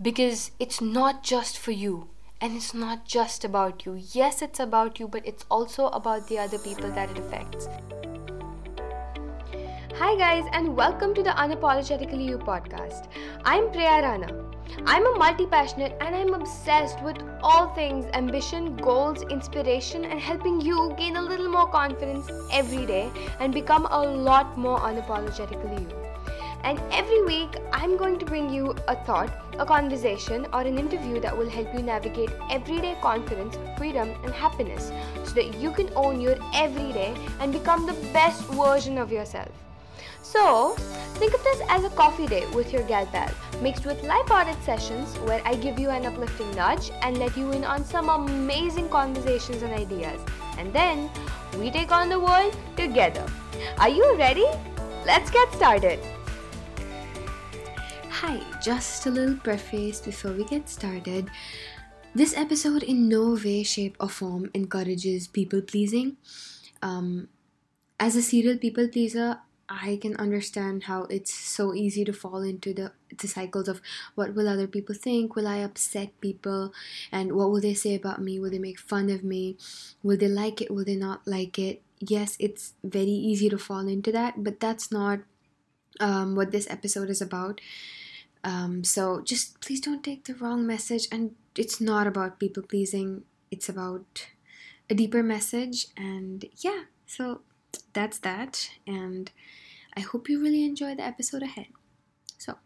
because 0.00 0.50
it's 0.58 0.80
not 0.80 1.22
just 1.22 1.58
for 1.58 1.72
you 1.72 2.08
and 2.40 2.56
it's 2.56 2.74
not 2.74 3.04
just 3.04 3.44
about 3.44 3.84
you. 3.84 4.00
Yes, 4.12 4.42
it's 4.42 4.58
about 4.58 4.98
you, 4.98 5.06
but 5.06 5.26
it's 5.26 5.44
also 5.50 5.86
about 5.88 6.28
the 6.28 6.38
other 6.38 6.58
people 6.58 6.90
that 6.92 7.10
it 7.10 7.18
affects. 7.18 7.68
Hi, 9.96 10.16
guys, 10.16 10.44
and 10.52 10.74
welcome 10.74 11.14
to 11.14 11.22
the 11.22 11.30
Unapologetically 11.30 12.26
You 12.26 12.38
podcast. 12.38 13.08
I'm 13.44 13.70
Priya 13.70 14.02
Rana. 14.02 14.44
I'm 14.86 15.06
a 15.06 15.18
multi 15.18 15.46
passionate 15.46 15.96
and 16.00 16.16
I'm 16.16 16.34
obsessed 16.34 17.00
with 17.02 17.18
all 17.42 17.68
things 17.74 18.06
ambition, 18.14 18.76
goals, 18.76 19.22
inspiration, 19.24 20.04
and 20.04 20.18
helping 20.18 20.60
you 20.60 20.94
gain 20.96 21.16
a 21.16 21.22
little 21.22 21.48
more 21.48 21.68
confidence 21.68 22.28
every 22.50 22.86
day 22.86 23.10
and 23.38 23.52
become 23.52 23.86
a 23.90 24.00
lot 24.02 24.56
more 24.56 24.78
unapologetically 24.80 25.80
you. 25.80 25.96
And 26.64 26.80
every 26.90 27.22
week, 27.24 27.56
I'm 27.72 27.96
going 27.96 28.18
to 28.18 28.24
bring 28.24 28.48
you 28.48 28.74
a 28.88 28.96
thought, 29.04 29.30
a 29.58 29.66
conversation, 29.66 30.46
or 30.52 30.60
an 30.60 30.78
interview 30.78 31.20
that 31.20 31.36
will 31.36 31.48
help 31.48 31.72
you 31.74 31.82
navigate 31.82 32.30
everyday 32.50 32.96
confidence, 33.00 33.56
freedom, 33.76 34.10
and 34.24 34.32
happiness 34.32 34.90
so 35.24 35.32
that 35.32 35.54
you 35.58 35.72
can 35.72 35.90
own 35.94 36.20
your 36.20 36.36
everyday 36.54 37.14
and 37.40 37.52
become 37.52 37.86
the 37.86 37.92
best 38.12 38.42
version 38.48 38.98
of 38.98 39.12
yourself. 39.12 39.50
So, 40.22 40.74
think 41.20 41.34
of 41.34 41.44
this 41.44 41.60
as 41.68 41.84
a 41.84 41.90
coffee 41.90 42.26
date 42.26 42.50
with 42.54 42.72
your 42.72 42.82
gal 42.84 43.06
pal, 43.06 43.30
mixed 43.60 43.84
with 43.84 44.02
light-hearted 44.02 44.56
sessions 44.62 45.14
where 45.20 45.42
I 45.44 45.54
give 45.56 45.78
you 45.78 45.90
an 45.90 46.06
uplifting 46.06 46.50
nudge 46.54 46.90
and 47.02 47.18
let 47.18 47.36
you 47.36 47.50
in 47.52 47.64
on 47.64 47.84
some 47.84 48.08
amazing 48.08 48.88
conversations 48.88 49.62
and 49.62 49.74
ideas. 49.74 50.20
And 50.56 50.72
then, 50.72 51.10
we 51.58 51.70
take 51.70 51.92
on 51.92 52.08
the 52.08 52.18
world 52.18 52.56
together. 52.76 53.26
Are 53.78 53.90
you 53.90 54.16
ready? 54.16 54.46
Let's 55.04 55.30
get 55.30 55.52
started. 55.52 55.98
Hi, 58.22 58.38
just 58.62 59.06
a 59.06 59.10
little 59.10 59.34
preface 59.34 59.98
before 60.00 60.30
we 60.30 60.44
get 60.44 60.68
started. 60.68 61.28
This 62.14 62.36
episode, 62.36 62.84
in 62.84 63.08
no 63.08 63.34
way, 63.34 63.64
shape, 63.64 63.96
or 63.98 64.08
form, 64.08 64.48
encourages 64.54 65.26
people 65.26 65.60
pleasing. 65.60 66.18
Um, 66.82 67.30
as 67.98 68.14
a 68.14 68.22
serial 68.22 68.58
people 68.58 68.86
pleaser, 68.86 69.38
I 69.68 69.98
can 70.00 70.14
understand 70.18 70.84
how 70.84 71.10
it's 71.10 71.34
so 71.34 71.74
easy 71.74 72.04
to 72.04 72.12
fall 72.12 72.42
into 72.42 72.72
the 72.72 72.92
the 73.10 73.26
cycles 73.26 73.66
of 73.66 73.82
what 74.14 74.36
will 74.36 74.46
other 74.46 74.68
people 74.68 74.94
think? 74.94 75.34
Will 75.34 75.48
I 75.48 75.56
upset 75.56 76.14
people? 76.20 76.72
And 77.10 77.34
what 77.34 77.50
will 77.50 77.60
they 77.60 77.74
say 77.74 77.96
about 77.96 78.22
me? 78.22 78.38
Will 78.38 78.54
they 78.54 78.62
make 78.62 78.78
fun 78.78 79.10
of 79.10 79.24
me? 79.24 79.58
Will 80.00 80.16
they 80.16 80.30
like 80.30 80.62
it? 80.62 80.70
Will 80.70 80.84
they 80.84 80.94
not 80.94 81.26
like 81.26 81.58
it? 81.58 81.82
Yes, 81.98 82.36
it's 82.38 82.74
very 82.84 83.18
easy 83.18 83.48
to 83.48 83.58
fall 83.58 83.88
into 83.88 84.12
that, 84.12 84.44
but 84.44 84.60
that's 84.60 84.92
not 84.92 85.26
um, 85.98 86.36
what 86.36 86.52
this 86.52 86.70
episode 86.70 87.10
is 87.10 87.20
about. 87.20 87.60
Um, 88.44 88.84
so 88.84 89.20
just 89.22 89.60
please 89.60 89.80
don't 89.80 90.02
take 90.02 90.24
the 90.24 90.34
wrong 90.34 90.66
message. 90.66 91.08
And 91.12 91.34
it's 91.56 91.80
not 91.80 92.06
about 92.06 92.40
people 92.40 92.62
pleasing, 92.62 93.24
it's 93.50 93.68
about 93.68 94.28
a 94.90 94.94
deeper 94.94 95.22
message. 95.22 95.86
And 95.96 96.44
yeah, 96.58 96.84
so 97.06 97.42
that's 97.92 98.18
that. 98.20 98.70
And 98.86 99.30
I 99.96 100.00
hope 100.00 100.28
you 100.28 100.40
really 100.40 100.64
enjoy 100.64 100.94
the 100.94 101.04
episode 101.04 101.42
ahead. 101.42 101.66
So, 102.38 102.56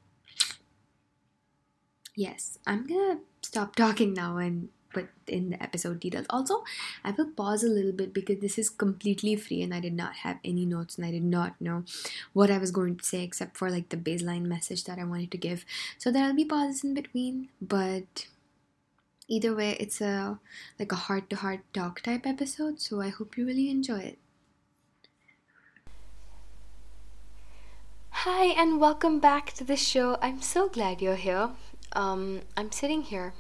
yes, 2.14 2.58
I'm 2.66 2.86
gonna 2.86 3.20
stop 3.42 3.76
talking 3.76 4.14
now 4.14 4.38
and 4.38 4.68
put 4.96 5.08
in 5.26 5.50
the 5.50 5.62
episode 5.62 6.00
details. 6.00 6.26
Also, 6.30 6.62
I 7.04 7.10
will 7.10 7.30
pause 7.40 7.62
a 7.62 7.68
little 7.68 7.92
bit 7.92 8.14
because 8.14 8.40
this 8.40 8.58
is 8.58 8.70
completely 8.70 9.36
free 9.36 9.62
and 9.62 9.74
I 9.74 9.80
did 9.80 9.94
not 9.94 10.14
have 10.24 10.38
any 10.44 10.64
notes 10.64 10.96
and 10.96 11.06
I 11.06 11.10
did 11.10 11.24
not 11.24 11.60
know 11.60 11.84
what 12.32 12.50
I 12.50 12.58
was 12.58 12.70
going 12.70 12.96
to 12.96 13.04
say 13.04 13.22
except 13.22 13.56
for 13.56 13.70
like 13.70 13.90
the 13.90 13.96
baseline 13.96 14.46
message 14.46 14.84
that 14.84 14.98
I 14.98 15.04
wanted 15.04 15.30
to 15.32 15.38
give. 15.38 15.64
So 15.98 16.10
there'll 16.10 16.34
be 16.34 16.44
pauses 16.44 16.84
in 16.84 16.94
between, 16.94 17.48
but 17.60 18.26
either 19.28 19.54
way, 19.54 19.76
it's 19.78 20.00
a 20.00 20.38
like 20.78 20.92
a 20.92 21.02
heart 21.06 21.28
to 21.30 21.36
heart 21.36 21.60
talk 21.74 22.00
type 22.00 22.26
episode. 22.26 22.80
So 22.80 23.00
I 23.00 23.10
hope 23.10 23.36
you 23.36 23.46
really 23.46 23.70
enjoy 23.70 23.98
it. 23.98 24.18
Hi, 28.24 28.46
and 28.60 28.80
welcome 28.80 29.20
back 29.20 29.52
to 29.52 29.62
the 29.62 29.76
show. 29.76 30.16
I'm 30.22 30.40
so 30.40 30.68
glad 30.68 31.02
you're 31.02 31.22
here. 31.28 31.50
Um, 31.92 32.40
I'm 32.56 32.72
sitting 32.72 33.02
here 33.02 33.34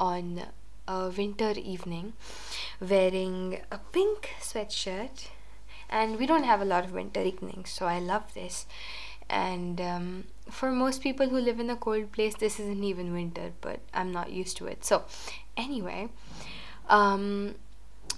on 0.00 0.42
a 0.88 1.08
winter 1.08 1.52
evening 1.56 2.12
wearing 2.80 3.60
a 3.70 3.78
pink 3.78 4.30
sweatshirt. 4.40 5.28
And 5.88 6.18
we 6.18 6.26
don't 6.26 6.44
have 6.44 6.62
a 6.62 6.64
lot 6.64 6.84
of 6.84 6.92
winter 6.92 7.22
evenings 7.22 7.70
so 7.70 7.86
i 7.86 7.98
love 7.98 8.32
this. 8.34 8.66
And 9.30 9.80
um, 9.80 10.24
for 10.50 10.70
most 10.70 11.02
people 11.02 11.28
who 11.28 11.38
live 11.38 11.60
in 11.60 11.70
a 11.70 11.76
cold 11.76 12.12
place 12.12 12.34
this 12.34 12.58
isn't 12.60 12.84
even 12.84 13.12
winter 13.12 13.52
but 13.60 13.80
i'm 13.94 14.12
not 14.12 14.30
used 14.30 14.56
to 14.58 14.66
it. 14.66 14.84
So 14.84 15.04
anyway 15.56 16.08
um, 16.88 17.54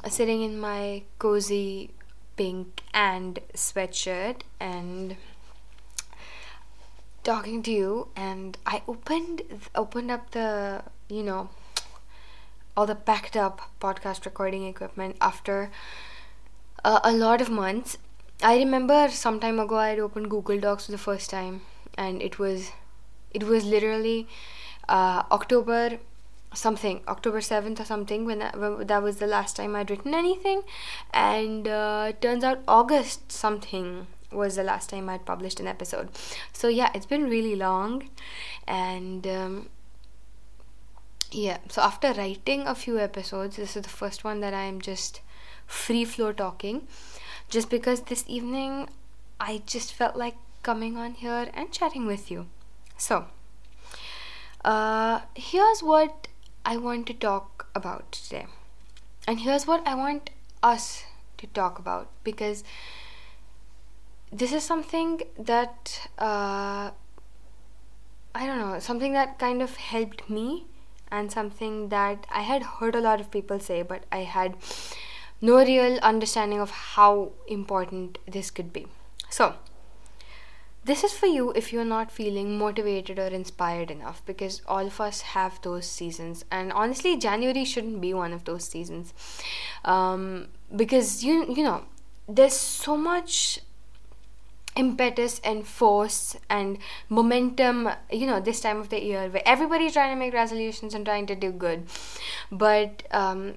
sitting 0.09 0.43
in 0.43 0.59
my 0.59 1.03
cozy 1.19 1.91
pink 2.37 2.83
and 2.93 3.39
sweatshirt 3.55 4.43
and 4.59 5.17
talking 7.23 7.63
to 7.63 7.71
you 7.71 8.09
and 8.17 8.59
i 8.67 8.83
opened 8.87 9.41
opened 9.75 10.11
up 10.11 10.31
the 10.33 10.83
you 11.09 11.23
know 11.23 11.49
all 12.77 12.87
the 12.87 12.95
packed 12.95 13.37
up 13.37 13.61
podcast 13.81 14.25
recording 14.25 14.67
equipment 14.67 15.17
after 15.21 15.71
uh, 16.85 17.01
a 17.05 17.13
lot 17.13 17.41
of 17.41 17.51
months. 17.51 17.99
I 18.43 18.57
remember 18.57 19.09
some 19.11 19.41
time 19.41 19.59
ago 19.59 19.77
I 19.77 19.91
had 19.91 19.99
opened 19.99 20.31
Google 20.31 20.59
Docs 20.59 20.87
for 20.87 20.93
the 20.93 20.99
first 20.99 21.31
time, 21.31 21.63
and 21.97 22.21
it 22.21 22.39
was 22.39 22.73
it 23.33 23.45
was 23.45 23.65
literally 23.65 24.29
uh, 24.89 25.23
October 25.31 25.99
something 26.55 27.01
October 27.09 27.39
7th 27.39 27.81
or 27.81 27.85
something 27.85 28.25
when, 28.25 28.41
I, 28.43 28.57
when, 28.57 28.87
that 28.87 29.03
was 29.03 29.17
the 29.17 29.27
last 29.27 29.57
time 29.57 29.75
I'd 29.75 29.91
written 29.91 30.15
anything. 30.15 30.63
And 31.13 31.67
uh, 31.67 32.13
turns 32.21 32.45
out 32.45 32.61
August 32.69 33.33
something 33.33 34.07
was 34.33 34.57
the 34.57 34.63
last 34.63 34.91
time 34.91 35.09
I'd 35.09 35.27
published 35.27 35.61
an 35.61 35.67
episode. 35.67 36.11
So 36.53 36.69
yeah 36.69 36.91
it's 36.95 37.07
been 37.07 37.25
really 37.25 37.57
long. 37.57 38.09
And 38.67 39.27
um, 39.27 39.69
yeah 41.35 41.59
so 41.69 41.83
after 41.83 42.13
writing 42.13 42.63
a 42.63 42.75
few 42.75 42.99
episodes 42.99 43.57
this 43.57 43.77
is 43.77 43.83
the 43.83 43.89
first 43.89 44.25
one 44.25 44.41
that 44.41 44.55
i'm 44.55 44.81
just 44.81 45.21
free 45.67 46.05
flow 46.05 46.33
talking. 46.33 46.87
Just 47.49 47.71
because 47.71 48.03
this 48.03 48.25
evening 48.27 48.89
i 49.41 49.63
just 49.67 49.93
felt 49.93 50.17
like 50.17 50.37
coming 50.63 50.97
on 50.97 51.15
here 51.15 51.51
and 51.53 51.71
chatting 51.73 52.07
with 52.07 52.31
you. 52.31 52.47
So 52.97 53.27
uh, 54.65 55.21
here's 55.35 55.83
what 55.83 56.29
i 56.65 56.77
want 56.77 57.07
to 57.09 57.15
talk 57.15 57.67
about 57.75 58.13
today. 58.13 58.47
And 59.27 59.41
here's 59.41 59.67
what 59.67 59.87
i 59.87 59.95
want 59.95 60.31
us 60.63 61.05
to 61.39 61.47
talk 61.49 61.79
about 61.79 62.09
because 62.23 62.65
this 64.33 64.53
is 64.53 64.65
something 64.65 65.21
that 65.39 66.09
uh, 66.19 66.91
i 68.35 68.47
don't 68.47 68.59
know 68.59 68.79
something 68.79 69.13
that 69.13 69.39
kind 69.39 69.63
of 69.63 69.77
helped 69.77 70.29
me 70.29 70.67
and 71.15 71.31
something 71.33 71.89
that 71.91 72.27
I 72.31 72.43
had 72.43 72.63
heard 72.79 72.95
a 72.95 73.01
lot 73.01 73.21
of 73.21 73.31
people 73.31 73.61
say, 73.61 73.83
but 73.83 74.05
I 74.11 74.25
had 74.37 74.57
no 75.41 75.59
real 75.59 75.99
understanding 75.99 76.61
of 76.61 76.71
how 76.71 77.33
important 77.47 78.19
this 78.27 78.51
could 78.51 78.73
be. 78.73 78.87
So, 79.31 79.55
this 80.85 81.03
is 81.03 81.13
for 81.13 81.27
you 81.27 81.51
if 81.53 81.73
you're 81.73 81.85
not 81.85 82.11
feeling 82.11 82.59
motivated 82.59 83.19
or 83.19 83.29
inspired 83.29 83.91
enough 83.91 84.23
because 84.27 84.61
all 84.67 84.87
of 84.87 85.01
us 85.01 85.21
have 85.33 85.61
those 85.63 85.87
seasons 85.87 86.45
and 86.51 86.71
honestly 86.73 87.17
january 87.17 87.65
shouldn't 87.65 88.03
be 88.03 88.13
one 88.13 88.35
of 88.35 88.45
those 88.45 88.65
seasons 88.65 89.15
um, 89.87 90.49
because 90.77 91.25
you 91.25 91.47
you 91.55 91.63
know 91.63 91.85
there's 92.29 92.53
so 92.53 92.99
much 92.99 93.61
impetus 94.77 95.41
and 95.45 95.67
force 95.67 96.37
and 96.51 96.79
momentum 97.09 97.89
you 98.11 98.27
know 98.27 98.41
this 98.41 98.61
time 98.61 98.81
of 98.81 98.89
the 98.89 99.03
year 99.03 99.29
where 99.29 99.43
everybody's 99.47 99.93
trying 99.93 100.15
to 100.15 100.19
make 100.19 100.35
resolutions 100.35 100.95
and 100.95 101.05
trying 101.07 101.27
to 101.27 101.35
do 101.35 101.51
good. 101.51 101.87
But 102.51 103.05
um, 103.11 103.55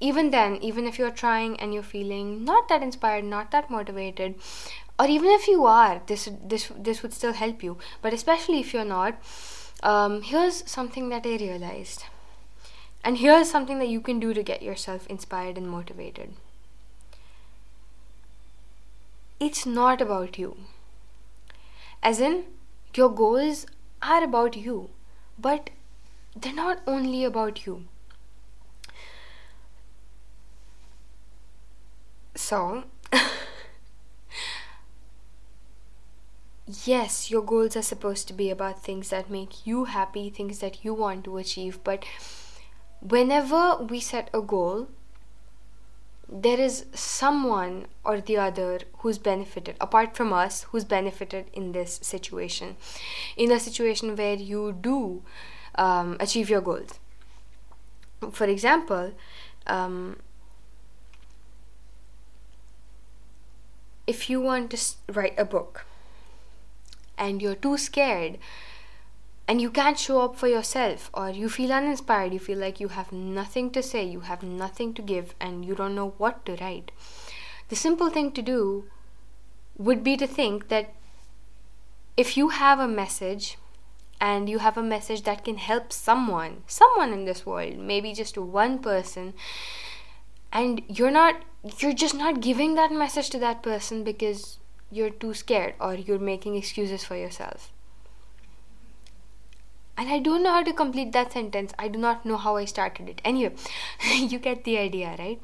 even 0.00 0.30
then 0.30 0.56
even 0.56 0.86
if 0.86 0.98
you're 0.98 1.10
trying 1.10 1.58
and 1.60 1.72
you're 1.72 1.82
feeling 1.82 2.44
not 2.44 2.68
that 2.68 2.82
inspired 2.82 3.24
not 3.24 3.50
that 3.50 3.70
motivated 3.70 4.34
or 4.98 5.06
even 5.06 5.30
if 5.30 5.48
you 5.48 5.64
are 5.64 6.02
this 6.06 6.28
this 6.44 6.70
this 6.76 7.02
would 7.02 7.12
still 7.12 7.32
help 7.32 7.62
you. 7.62 7.78
But 8.02 8.12
especially 8.12 8.60
if 8.60 8.74
you're 8.74 8.84
not 8.84 9.22
um, 9.82 10.22
here's 10.22 10.68
something 10.70 11.08
that 11.08 11.26
i 11.26 11.36
realized. 11.36 12.04
And 13.04 13.18
here's 13.18 13.50
something 13.50 13.80
that 13.80 13.88
you 13.88 14.00
can 14.00 14.20
do 14.20 14.32
to 14.32 14.42
get 14.44 14.62
yourself 14.62 15.08
inspired 15.08 15.58
and 15.58 15.68
motivated 15.68 16.34
it's 19.44 19.66
not 19.66 20.00
about 20.00 20.38
you. 20.38 20.56
As 22.00 22.20
in, 22.20 22.44
your 22.94 23.08
goals 23.10 23.66
are 24.00 24.22
about 24.22 24.56
you, 24.56 24.90
but 25.36 25.70
they're 26.36 26.54
not 26.54 26.80
only 26.86 27.24
about 27.24 27.66
you. 27.66 27.88
So, 32.36 32.84
yes, 36.84 37.30
your 37.30 37.42
goals 37.42 37.76
are 37.76 37.82
supposed 37.82 38.28
to 38.28 38.34
be 38.34 38.48
about 38.48 38.82
things 38.84 39.10
that 39.10 39.28
make 39.28 39.66
you 39.66 39.84
happy, 39.86 40.30
things 40.30 40.60
that 40.60 40.84
you 40.84 40.94
want 40.94 41.24
to 41.24 41.36
achieve, 41.36 41.82
but 41.82 42.04
whenever 43.00 43.76
we 43.78 43.98
set 43.98 44.30
a 44.32 44.40
goal, 44.40 44.86
there 46.32 46.58
is 46.58 46.86
someone 46.94 47.86
or 48.04 48.20
the 48.20 48.38
other 48.38 48.80
who's 48.98 49.18
benefited 49.18 49.76
apart 49.80 50.16
from 50.16 50.32
us 50.32 50.62
who's 50.70 50.84
benefited 50.84 51.46
in 51.52 51.72
this 51.72 52.00
situation. 52.02 52.76
In 53.36 53.52
a 53.52 53.60
situation 53.60 54.16
where 54.16 54.34
you 54.34 54.72
do 54.72 55.22
um, 55.74 56.16
achieve 56.18 56.48
your 56.48 56.62
goals. 56.62 56.98
For 58.30 58.46
example 58.46 59.12
um, 59.66 60.16
if 64.06 64.28
you 64.28 64.40
want 64.40 64.70
to 64.70 65.12
write 65.12 65.38
a 65.38 65.44
book 65.44 65.84
and 67.16 67.40
you're 67.42 67.54
too 67.54 67.76
scared 67.76 68.38
and 69.52 69.60
you 69.60 69.70
can't 69.70 69.98
show 69.98 70.22
up 70.22 70.34
for 70.34 70.48
yourself 70.48 71.10
or 71.12 71.28
you 71.28 71.46
feel 71.54 71.72
uninspired 71.78 72.32
you 72.32 72.38
feel 72.38 72.56
like 72.56 72.80
you 72.80 72.88
have 72.88 73.12
nothing 73.12 73.70
to 73.70 73.82
say 73.82 74.02
you 74.02 74.20
have 74.20 74.42
nothing 74.42 74.94
to 74.94 75.02
give 75.02 75.34
and 75.38 75.66
you 75.66 75.74
don't 75.74 75.94
know 75.94 76.14
what 76.16 76.46
to 76.46 76.56
write. 76.56 76.90
The 77.68 77.76
simple 77.76 78.08
thing 78.08 78.32
to 78.32 78.40
do 78.40 78.84
would 79.76 80.02
be 80.02 80.16
to 80.16 80.26
think 80.26 80.68
that 80.68 80.94
if 82.16 82.34
you 82.38 82.48
have 82.60 82.78
a 82.78 82.88
message 82.88 83.58
and 84.22 84.48
you 84.48 84.58
have 84.60 84.78
a 84.78 84.82
message 84.94 85.24
that 85.24 85.44
can 85.44 85.58
help 85.58 85.92
someone 85.92 86.56
someone 86.66 87.12
in 87.12 87.26
this 87.26 87.44
world 87.44 87.76
maybe 87.92 88.14
just 88.14 88.38
one 88.38 88.78
person 88.78 89.34
and 90.50 90.80
you're 90.88 91.16
not 91.18 91.44
you're 91.76 92.00
just 92.06 92.14
not 92.14 92.40
giving 92.40 92.74
that 92.80 92.98
message 93.04 93.28
to 93.28 93.38
that 93.38 93.62
person 93.62 94.02
because 94.02 94.58
you're 94.90 95.14
too 95.26 95.34
scared 95.34 95.74
or 95.78 95.94
you're 95.94 96.26
making 96.32 96.56
excuses 96.56 97.04
for 97.04 97.16
yourself 97.16 97.70
and 99.96 100.08
I 100.08 100.18
don't 100.18 100.42
know 100.42 100.52
how 100.52 100.62
to 100.62 100.72
complete 100.72 101.12
that 101.12 101.32
sentence. 101.32 101.72
I 101.78 101.88
do 101.88 101.98
not 101.98 102.24
know 102.24 102.36
how 102.36 102.56
I 102.56 102.64
started 102.64 103.08
it. 103.08 103.20
Anyway, 103.24 103.54
you 104.14 104.38
get 104.38 104.64
the 104.64 104.78
idea, 104.78 105.16
right? 105.18 105.40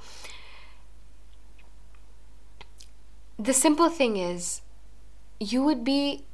The 3.39 3.53
simple 3.53 3.89
thing 3.89 4.17
is, 4.17 4.62
you 5.39 5.62
would 5.62 5.85
be 5.85 6.25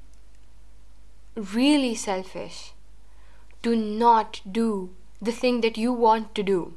really 1.35 1.95
selfish 1.95 2.73
to 3.63 3.75
not 3.77 4.41
do 4.51 4.95
the 5.21 5.33
thing 5.33 5.61
that 5.63 5.77
you 5.77 5.93
want 5.93 6.35
to 6.35 6.43
do 6.43 6.75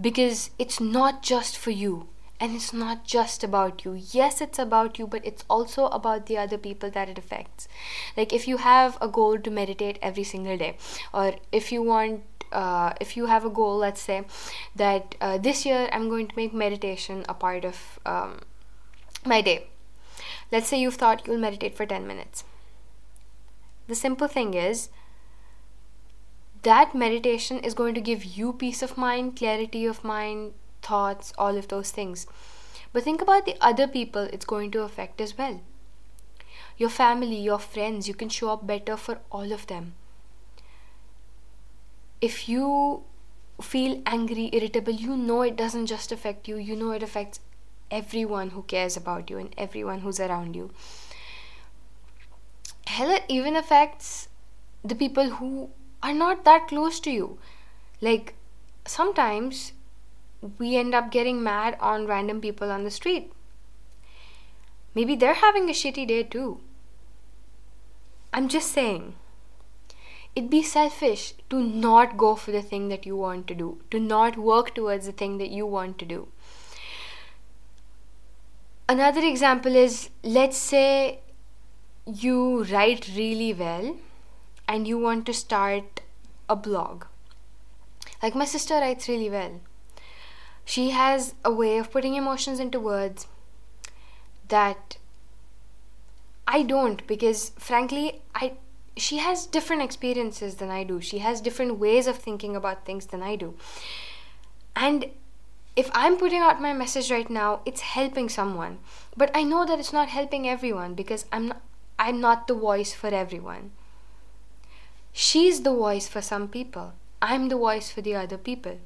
because 0.00 0.50
it's 0.58 0.80
not 0.80 1.22
just 1.22 1.56
for 1.56 1.70
you 1.70 2.08
and 2.40 2.54
it's 2.54 2.72
not 2.72 3.04
just 3.04 3.44
about 3.44 3.84
you. 3.84 3.94
Yes 4.12 4.40
it's 4.40 4.58
about 4.58 4.98
you 4.98 5.06
but 5.06 5.24
it's 5.24 5.44
also 5.48 5.86
about 5.86 6.26
the 6.26 6.38
other 6.38 6.58
people 6.58 6.90
that 6.90 7.08
it 7.08 7.18
affects. 7.18 7.68
Like 8.16 8.32
if 8.32 8.48
you 8.48 8.58
have 8.58 8.98
a 9.00 9.08
goal 9.08 9.38
to 9.38 9.50
meditate 9.50 9.98
every 10.02 10.24
single 10.24 10.56
day 10.56 10.76
or 11.12 11.34
if 11.52 11.72
you 11.72 11.82
want 11.82 12.22
uh, 12.52 12.92
if 13.00 13.16
you 13.16 13.26
have 13.26 13.44
a 13.44 13.50
goal 13.50 13.78
let's 13.78 14.00
say 14.00 14.24
that 14.76 15.16
uh, 15.20 15.36
this 15.38 15.66
year 15.66 15.88
i'm 15.92 16.08
going 16.08 16.28
to 16.28 16.36
make 16.36 16.54
meditation 16.54 17.24
a 17.28 17.34
part 17.34 17.64
of 17.64 17.98
um, 18.06 18.38
my 19.26 19.40
day. 19.40 19.66
Let's 20.52 20.68
say 20.68 20.80
you've 20.80 20.94
thought 20.94 21.26
you'll 21.26 21.38
meditate 21.38 21.76
for 21.76 21.86
10 21.86 22.06
minutes. 22.06 22.44
The 23.86 23.94
simple 23.94 24.28
thing 24.28 24.54
is 24.54 24.88
that 26.62 26.94
meditation 26.94 27.58
is 27.58 27.74
going 27.74 27.94
to 27.94 28.00
give 28.00 28.24
you 28.24 28.52
peace 28.52 28.82
of 28.82 28.96
mind 28.96 29.36
clarity 29.36 29.84
of 29.84 30.02
mind 30.02 30.52
thoughts, 30.84 31.32
all 31.38 31.56
of 31.56 31.68
those 31.68 31.90
things. 31.90 32.26
But 32.92 33.04
think 33.04 33.20
about 33.20 33.46
the 33.46 33.56
other 33.60 33.88
people 33.88 34.28
it's 34.32 34.44
going 34.44 34.70
to 34.72 34.82
affect 34.82 35.20
as 35.20 35.36
well. 35.36 35.60
Your 36.76 36.90
family, 36.90 37.36
your 37.36 37.58
friends, 37.58 38.08
you 38.08 38.14
can 38.14 38.28
show 38.28 38.50
up 38.50 38.66
better 38.66 38.96
for 38.96 39.18
all 39.30 39.52
of 39.52 39.66
them. 39.66 39.94
If 42.20 42.48
you 42.48 43.02
feel 43.60 44.02
angry, 44.06 44.50
irritable, 44.52 44.92
you 44.92 45.16
know 45.16 45.42
it 45.42 45.56
doesn't 45.56 45.86
just 45.86 46.12
affect 46.12 46.48
you, 46.48 46.56
you 46.56 46.74
know 46.74 46.90
it 46.92 47.02
affects 47.02 47.40
everyone 47.90 48.50
who 48.50 48.62
cares 48.62 48.96
about 48.96 49.30
you 49.30 49.38
and 49.38 49.54
everyone 49.56 50.00
who's 50.00 50.18
around 50.18 50.56
you. 50.56 50.70
Hell, 52.86 53.10
it 53.10 53.24
even 53.28 53.56
affects 53.56 54.28
the 54.84 54.94
people 54.94 55.30
who 55.30 55.70
are 56.02 56.14
not 56.14 56.44
that 56.44 56.68
close 56.68 57.00
to 57.00 57.10
you. 57.10 57.38
Like, 58.00 58.34
sometimes 58.86 59.72
we 60.58 60.76
end 60.76 60.94
up 60.94 61.10
getting 61.10 61.42
mad 61.42 61.76
on 61.80 62.06
random 62.06 62.40
people 62.40 62.70
on 62.70 62.84
the 62.84 62.90
street. 62.90 63.32
Maybe 64.94 65.16
they're 65.16 65.34
having 65.34 65.68
a 65.68 65.72
shitty 65.72 66.06
day 66.06 66.22
too. 66.22 66.60
I'm 68.32 68.48
just 68.48 68.72
saying, 68.72 69.14
it'd 70.34 70.50
be 70.50 70.62
selfish 70.62 71.34
to 71.50 71.62
not 71.62 72.16
go 72.16 72.34
for 72.34 72.50
the 72.50 72.62
thing 72.62 72.88
that 72.88 73.06
you 73.06 73.16
want 73.16 73.46
to 73.48 73.54
do, 73.54 73.80
to 73.90 74.00
not 74.00 74.36
work 74.36 74.74
towards 74.74 75.06
the 75.06 75.12
thing 75.12 75.38
that 75.38 75.50
you 75.50 75.66
want 75.66 75.98
to 75.98 76.04
do. 76.04 76.28
Another 78.88 79.24
example 79.24 79.74
is 79.74 80.10
let's 80.22 80.58
say 80.58 81.20
you 82.06 82.64
write 82.64 83.08
really 83.16 83.54
well 83.54 83.96
and 84.68 84.86
you 84.86 84.98
want 84.98 85.24
to 85.26 85.32
start 85.32 86.02
a 86.48 86.56
blog. 86.56 87.06
Like 88.22 88.34
my 88.34 88.44
sister 88.44 88.74
writes 88.74 89.08
really 89.08 89.30
well 89.30 89.60
she 90.64 90.90
has 90.90 91.34
a 91.44 91.52
way 91.52 91.78
of 91.78 91.90
putting 91.90 92.14
emotions 92.14 92.58
into 92.58 92.80
words 92.80 93.26
that 94.48 94.96
I 96.46 96.62
don't 96.62 97.06
because 97.06 97.50
frankly 97.58 98.22
I 98.34 98.54
she 98.96 99.18
has 99.18 99.46
different 99.46 99.82
experiences 99.82 100.56
than 100.56 100.70
I 100.70 100.84
do. 100.84 101.00
She 101.00 101.18
has 101.18 101.40
different 101.40 101.78
ways 101.78 102.06
of 102.06 102.16
thinking 102.16 102.54
about 102.54 102.84
things 102.84 103.06
than 103.06 103.22
I 103.22 103.34
do. 103.34 103.54
And 104.76 105.06
if 105.74 105.90
I'm 105.92 106.16
putting 106.16 106.40
out 106.40 106.62
my 106.62 106.72
message 106.72 107.10
right 107.10 107.28
now, 107.28 107.60
it's 107.66 107.80
helping 107.80 108.28
someone. 108.28 108.78
But 109.16 109.32
I 109.34 109.42
know 109.42 109.64
that 109.66 109.80
it's 109.80 109.92
not 109.92 110.08
helping 110.08 110.48
everyone 110.48 110.94
because 110.94 111.26
I'm 111.32 111.48
not 111.48 111.60
I'm 111.98 112.20
not 112.20 112.48
the 112.48 112.54
voice 112.54 112.92
for 112.92 113.08
everyone. 113.08 113.72
She's 115.12 115.62
the 115.62 115.74
voice 115.74 116.08
for 116.08 116.20
some 116.20 116.48
people. 116.48 116.92
I'm 117.22 117.48
the 117.48 117.56
voice 117.56 117.90
for 117.90 118.00
the 118.00 118.16
other 118.16 118.36
people. 118.36 118.78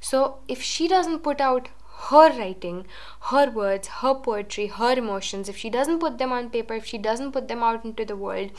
So 0.00 0.38
if 0.48 0.62
she 0.62 0.88
doesn't 0.88 1.20
put 1.20 1.40
out 1.40 1.68
her 2.08 2.30
writing, 2.36 2.86
her 3.30 3.50
words, 3.50 3.88
her 3.88 4.14
poetry, 4.14 4.66
her 4.66 4.92
emotions, 4.92 5.48
if 5.48 5.56
she 5.56 5.70
doesn't 5.70 6.00
put 6.00 6.18
them 6.18 6.32
on 6.32 6.50
paper, 6.50 6.74
if 6.74 6.84
she 6.84 6.98
doesn't 6.98 7.32
put 7.32 7.48
them 7.48 7.62
out 7.62 7.84
into 7.84 8.04
the 8.04 8.16
world, 8.16 8.50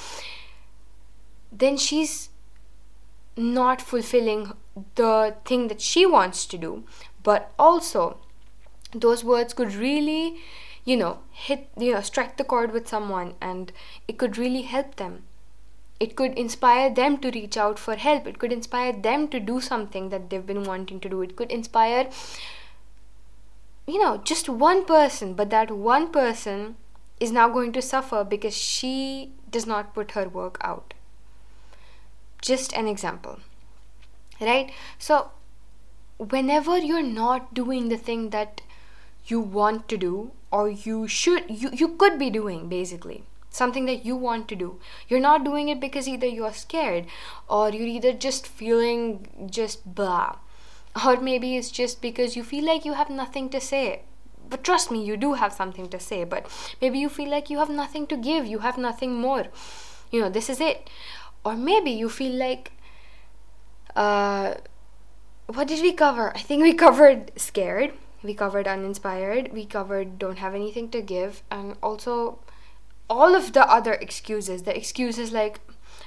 then 1.51 1.77
she's 1.77 2.29
not 3.35 3.81
fulfilling 3.81 4.53
the 4.95 5.35
thing 5.45 5.67
that 5.67 5.81
she 5.81 6.05
wants 6.05 6.45
to 6.45 6.57
do. 6.57 6.83
But 7.21 7.51
also, 7.57 8.17
those 8.93 9.23
words 9.23 9.53
could 9.53 9.73
really, 9.73 10.37
you 10.85 10.97
know, 10.97 11.19
hit, 11.31 11.69
you 11.77 11.93
know, 11.93 12.01
strike 12.01 12.37
the 12.37 12.43
chord 12.43 12.71
with 12.71 12.87
someone 12.87 13.33
and 13.41 13.71
it 14.07 14.17
could 14.17 14.37
really 14.37 14.61
help 14.61 14.95
them 14.95 15.23
it 15.99 16.15
could 16.15 16.37
inspire 16.37 16.89
them 16.89 17.17
to 17.19 17.31
reach 17.31 17.57
out 17.57 17.79
for 17.79 17.95
help. 17.95 18.27
It 18.27 18.39
could 18.39 18.51
inspire 18.51 18.93
them 18.93 19.27
to 19.29 19.39
do 19.39 19.61
something 19.61 20.09
that 20.09 20.29
they've 20.29 20.45
been 20.45 20.63
wanting 20.63 20.99
to 21.01 21.09
do. 21.09 21.21
It 21.21 21.35
could 21.35 21.51
inspire 21.51 22.09
you 23.85 24.01
know 24.01 24.17
just 24.17 24.47
one 24.47 24.85
person 24.85 25.33
but 25.33 25.49
that 25.49 25.69
one 25.69 26.09
person 26.09 26.75
is 27.19 27.31
now 27.31 27.49
going 27.49 27.73
to 27.73 27.81
suffer 27.81 28.23
because 28.23 28.55
she 28.55 29.31
does 29.49 29.65
not 29.65 29.93
put 29.93 30.11
her 30.11 30.27
work 30.29 30.57
out. 30.61 30.93
Just 32.41 32.73
an 32.73 32.87
example 32.87 33.39
right? 34.39 34.71
So 34.97 35.31
whenever 36.17 36.77
you're 36.77 37.03
not 37.03 37.53
doing 37.53 37.89
the 37.89 37.97
thing 37.97 38.29
that 38.31 38.61
you 39.25 39.39
want 39.39 39.87
to 39.89 39.97
do 39.97 40.31
or 40.51 40.69
you 40.69 41.07
should 41.07 41.49
you, 41.49 41.69
you 41.71 41.89
could 41.95 42.19
be 42.19 42.29
doing 42.29 42.67
basically 42.69 43.23
something 43.53 43.85
that 43.85 44.03
you 44.03 44.15
want 44.15 44.47
to 44.49 44.55
do. 44.55 44.79
You're 45.07 45.19
not 45.19 45.45
doing 45.45 45.69
it 45.69 45.79
because 45.79 46.07
either 46.07 46.25
you're 46.27 46.53
scared 46.53 47.05
or 47.47 47.69
you're 47.69 47.87
either 47.87 48.11
just 48.11 48.47
feeling 48.47 49.47
just 49.49 49.95
blah. 49.95 50.37
Or 51.05 51.19
maybe 51.21 51.55
it's 51.55 51.71
just 51.71 52.01
because 52.01 52.35
you 52.35 52.43
feel 52.43 52.65
like 52.65 52.83
you 52.83 52.93
have 52.93 53.09
nothing 53.09 53.49
to 53.49 53.61
say. 53.61 54.01
But 54.49 54.63
trust 54.63 54.91
me, 54.91 55.03
you 55.03 55.17
do 55.17 55.33
have 55.33 55.53
something 55.53 55.87
to 55.89 55.99
say. 55.99 56.23
But 56.23 56.47
maybe 56.81 56.97
you 56.97 57.09
feel 57.09 57.29
like 57.29 57.49
you 57.49 57.59
have 57.59 57.69
nothing 57.69 58.07
to 58.07 58.17
give, 58.17 58.45
you 58.45 58.59
have 58.59 58.77
nothing 58.77 59.13
more. 59.13 59.45
You 60.11 60.21
know, 60.21 60.29
this 60.29 60.49
is 60.49 60.59
it. 60.59 60.89
Or 61.45 61.55
maybe 61.55 61.91
you 61.91 62.09
feel 62.09 62.33
like, 62.33 62.71
uh, 63.95 64.55
what 65.47 65.67
did 65.67 65.81
we 65.81 65.93
cover? 65.93 66.35
I 66.35 66.39
think 66.39 66.63
we 66.63 66.73
covered 66.73 67.31
scared, 67.35 67.93
we 68.23 68.33
covered 68.33 68.67
uninspired, 68.67 69.51
we 69.53 69.65
covered 69.65 70.17
don't 70.17 70.37
have 70.37 70.55
anything 70.55 70.89
to 70.89 71.01
give, 71.01 71.43
and 71.51 71.75
also 71.83 72.39
all 73.09 73.35
of 73.35 73.53
the 73.53 73.69
other 73.69 73.93
excuses, 73.93 74.63
the 74.63 74.75
excuses 74.75 75.31
like 75.31 75.59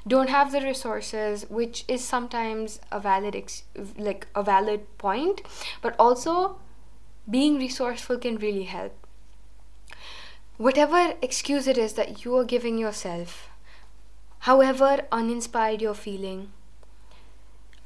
don't 0.06 0.30
have 0.30 0.52
the 0.52 0.60
resources, 0.60 1.46
which 1.48 1.84
is 1.88 2.04
sometimes 2.04 2.80
a 2.92 3.00
valid 3.00 3.34
ex- 3.34 3.64
like 3.98 4.26
a 4.34 4.42
valid 4.42 4.86
point, 4.98 5.42
but 5.82 5.96
also 5.98 6.58
being 7.28 7.58
resourceful 7.58 8.18
can 8.18 8.36
really 8.36 8.64
help. 8.64 8.92
whatever 10.58 11.14
excuse 11.20 11.66
it 11.66 11.78
is 11.78 11.94
that 11.94 12.24
you 12.24 12.34
are 12.36 12.44
giving 12.44 12.78
yourself, 12.78 13.50
however 14.40 15.02
uninspired 15.12 15.82
you're 15.82 15.94
feeling, 15.94 16.50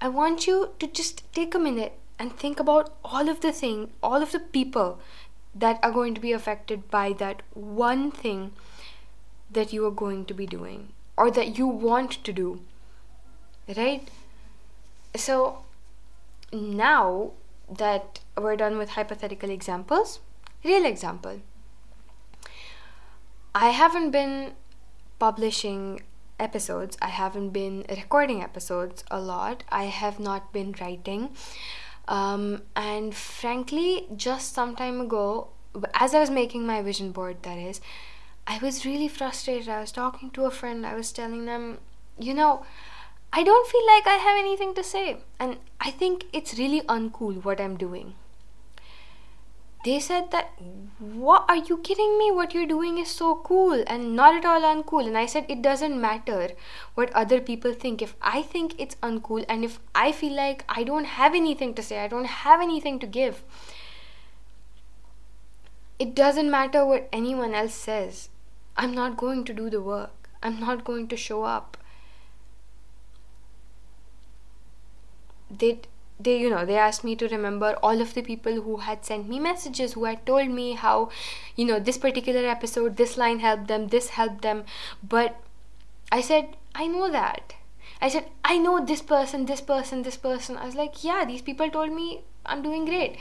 I 0.01 0.09
want 0.09 0.47
you 0.47 0.71
to 0.79 0.87
just 0.87 1.33
take 1.35 1.55
a 1.55 1.59
minute 1.59 1.99
and 2.19 2.37
think 2.37 2.61
about 2.61 2.93
all 3.05 3.29
of 3.29 3.41
the 3.41 3.53
thing, 3.53 3.91
all 4.03 4.23
of 4.23 4.33
the 4.33 4.39
people 4.41 5.01
that 5.55 5.81
are 5.83 5.91
going 5.91 6.15
to 6.15 6.21
be 6.21 6.33
affected 6.33 6.91
by 6.91 7.13
that 7.15 7.43
one 7.55 8.11
thing 8.11 8.53
that 9.53 9.73
you 9.73 9.87
are 9.87 9.91
going 9.91 10.25
to 10.27 10.35
be 10.35 10.47
doing 10.47 10.93
or 11.17 11.31
that 11.31 11.59
you 11.59 11.67
want 11.67 12.23
to 12.25 12.33
do. 12.33 12.61
Right? 13.77 14.09
So 15.15 15.65
now 16.53 17.33
that 17.69 18.21
we're 18.37 18.57
done 18.57 18.79
with 18.79 18.91
hypothetical 18.91 19.51
examples, 19.51 20.21
real 20.65 20.85
example. 20.85 21.41
I 23.55 23.71
haven't 23.71 24.11
been 24.11 24.53
publishing 25.19 26.03
episodes, 26.39 26.97
I 27.03 27.09
haven't 27.09 27.51
been 27.51 27.85
recording 27.89 28.43
episodes 28.43 29.05
a 29.11 29.21
lot, 29.21 29.65
I 29.69 29.85
have 29.85 30.19
not 30.19 30.53
been 30.53 30.75
writing. 30.81 31.31
Um, 32.09 32.63
and 32.75 33.15
frankly, 33.15 34.07
just 34.17 34.55
some 34.55 34.75
time 34.75 35.01
ago, 35.01 35.49
as 35.95 36.15
I 36.15 36.21
was 36.21 36.31
making 36.31 36.67
my 36.67 36.83
vision 36.83 37.13
board, 37.13 37.43
that 37.43 37.59
is, 37.59 37.81
I 38.51 38.59
was 38.59 38.85
really 38.85 39.07
frustrated. 39.07 39.69
I 39.69 39.81
was 39.81 39.93
talking 39.93 40.31
to 40.33 40.45
a 40.45 40.51
friend, 40.51 40.85
I 40.85 40.97
was 40.97 41.13
telling 41.13 41.45
them, 41.45 41.79
you 42.19 42.35
know, 42.35 42.65
I 43.33 43.45
don't 43.45 43.69
feel 43.69 43.87
like 43.87 44.09
I 44.09 44.17
have 44.23 44.37
anything 44.37 44.75
to 44.75 44.83
say. 44.83 45.19
And 45.39 45.59
I 45.81 45.93
think 45.93 46.25
it's 46.33 46.59
really 46.59 46.81
uncool 46.95 47.45
what 47.45 47.61
I'm 47.61 47.77
doing. 47.77 48.15
They 49.85 50.01
said 50.01 50.33
that, 50.33 50.51
What 50.99 51.45
are 51.49 51.59
you 51.59 51.79
kidding 51.79 52.19
me? 52.19 52.33
What 52.33 52.53
you're 52.53 52.67
doing 52.67 52.99
is 52.99 53.09
so 53.09 53.37
cool 53.37 53.85
and 53.87 54.17
not 54.17 54.35
at 54.35 54.45
all 54.45 54.63
uncool. 54.63 55.07
And 55.07 55.17
I 55.17 55.27
said, 55.27 55.47
It 55.49 55.63
doesn't 55.63 56.01
matter 56.01 56.49
what 56.97 57.13
other 57.13 57.41
people 57.41 57.73
think. 57.73 58.03
If 58.03 58.17
I 58.21 58.43
think 58.43 58.75
it's 58.79 58.97
uncool 58.97 59.45
and 59.49 59.65
if 59.65 59.79
I 59.95 60.11
feel 60.11 60.35
like 60.35 60.65
I 60.69 60.83
don't 60.83 61.13
have 61.21 61.37
anything 61.37 61.73
to 61.75 61.85
say, 61.85 62.01
I 62.01 62.09
don't 62.09 62.33
have 62.43 62.61
anything 62.61 62.99
to 62.99 63.07
give, 63.07 63.45
it 66.01 66.17
doesn't 66.17 66.51
matter 66.51 66.85
what 66.85 67.09
anyone 67.13 67.55
else 67.55 67.75
says. 67.75 68.30
I'm 68.81 68.95
not 68.95 69.17
going 69.17 69.45
to 69.45 69.53
do 69.53 69.71
the 69.71 69.81
work, 69.81 70.31
I'm 70.43 70.59
not 70.59 70.85
going 70.85 71.07
to 71.09 71.17
show 71.17 71.45
up. 71.45 71.77
they 75.51 75.81
they 76.19 76.39
you 76.39 76.51
know 76.51 76.65
they 76.65 76.77
asked 76.77 77.03
me 77.03 77.17
to 77.17 77.29
remember 77.29 77.77
all 77.83 78.01
of 78.01 78.15
the 78.15 78.23
people 78.23 78.61
who 78.63 78.77
had 78.89 79.05
sent 79.05 79.29
me 79.29 79.39
messages 79.39 79.95
who 79.95 80.05
had 80.05 80.25
told 80.27 80.49
me 80.49 80.73
how 80.73 81.11
you 81.57 81.65
know 81.65 81.79
this 81.81 81.99
particular 81.99 82.47
episode 82.49 82.97
this 82.97 83.17
line 83.17 83.41
helped 83.41 83.69
them 83.69 83.89
this 83.89 84.11
helped 84.11 84.43
them. 84.43 84.65
But 85.03 85.41
i 86.13 86.21
said 86.21 86.57
i 86.75 86.87
know 86.87 87.11
that. 87.11 87.55
I 88.01 88.09
said 88.09 88.27
i 88.45 88.59
know 88.59 88.85
this 88.85 89.03
person 89.03 89.47
this 89.47 89.61
person 89.61 90.03
this 90.03 90.17
person. 90.17 90.57
I 90.57 90.67
was 90.67 90.75
like 90.75 91.03
yeah 91.05 91.25
these 91.25 91.43
people 91.43 91.71
told 91.71 91.93
me 91.93 92.23
i'm 92.47 92.63
doing 92.63 92.85
great 92.85 93.17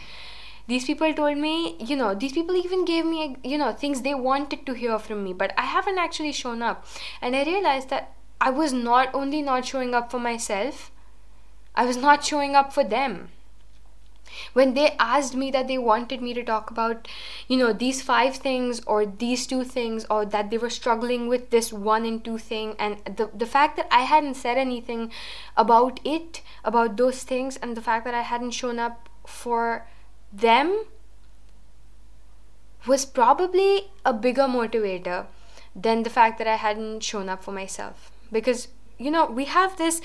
these 0.69 0.85
people 0.85 1.13
told 1.13 1.37
me 1.37 1.75
you 1.91 1.95
know 1.95 2.13
these 2.13 2.33
people 2.33 2.55
even 2.55 2.85
gave 2.85 3.05
me 3.05 3.35
you 3.43 3.57
know 3.57 3.71
things 3.73 4.01
they 4.03 4.13
wanted 4.27 4.65
to 4.65 4.73
hear 4.83 4.99
from 5.07 5.23
me 5.23 5.33
but 5.33 5.53
i 5.57 5.65
haven't 5.77 5.97
actually 6.05 6.31
shown 6.31 6.61
up 6.61 6.85
and 7.21 7.35
i 7.35 7.43
realized 7.43 7.89
that 7.89 8.13
i 8.39 8.49
was 8.61 8.73
not 8.73 9.13
only 9.21 9.41
not 9.41 9.65
showing 9.73 9.93
up 10.01 10.11
for 10.11 10.19
myself 10.19 10.91
I 11.79 11.85
was 11.85 11.95
not 11.95 12.25
showing 12.25 12.55
up 12.55 12.73
for 12.73 12.83
them. 12.83 13.29
When 14.53 14.73
they 14.73 14.97
asked 14.99 15.33
me 15.33 15.49
that 15.51 15.67
they 15.67 15.77
wanted 15.77 16.21
me 16.21 16.33
to 16.33 16.43
talk 16.43 16.69
about, 16.69 17.07
you 17.47 17.55
know, 17.57 17.71
these 17.71 18.01
five 18.01 18.35
things 18.35 18.81
or 18.85 19.05
these 19.05 19.47
two 19.47 19.63
things, 19.63 20.05
or 20.09 20.25
that 20.25 20.49
they 20.49 20.57
were 20.57 20.69
struggling 20.69 21.27
with 21.27 21.49
this 21.49 21.71
one 21.73 22.05
and 22.05 22.23
two 22.23 22.37
thing, 22.37 22.75
and 22.77 22.97
the, 23.05 23.29
the 23.33 23.45
fact 23.45 23.77
that 23.77 23.87
I 23.91 24.01
hadn't 24.01 24.35
said 24.35 24.57
anything 24.57 25.11
about 25.55 26.01
it, 26.03 26.41
about 26.63 26.97
those 26.97 27.23
things, 27.23 27.57
and 27.57 27.77
the 27.77 27.81
fact 27.81 28.03
that 28.05 28.13
I 28.13 28.21
hadn't 28.21 28.51
shown 28.51 28.77
up 28.77 29.09
for 29.25 29.87
them 30.31 30.85
was 32.87 33.05
probably 33.05 33.91
a 34.05 34.13
bigger 34.13 34.43
motivator 34.43 35.25
than 35.75 36.03
the 36.03 36.09
fact 36.09 36.37
that 36.37 36.47
I 36.47 36.55
hadn't 36.55 37.01
shown 37.01 37.29
up 37.29 37.43
for 37.43 37.51
myself. 37.51 38.11
Because 38.31 38.67
you 38.99 39.09
know, 39.09 39.25
we 39.25 39.45
have 39.45 39.77
this 39.77 40.01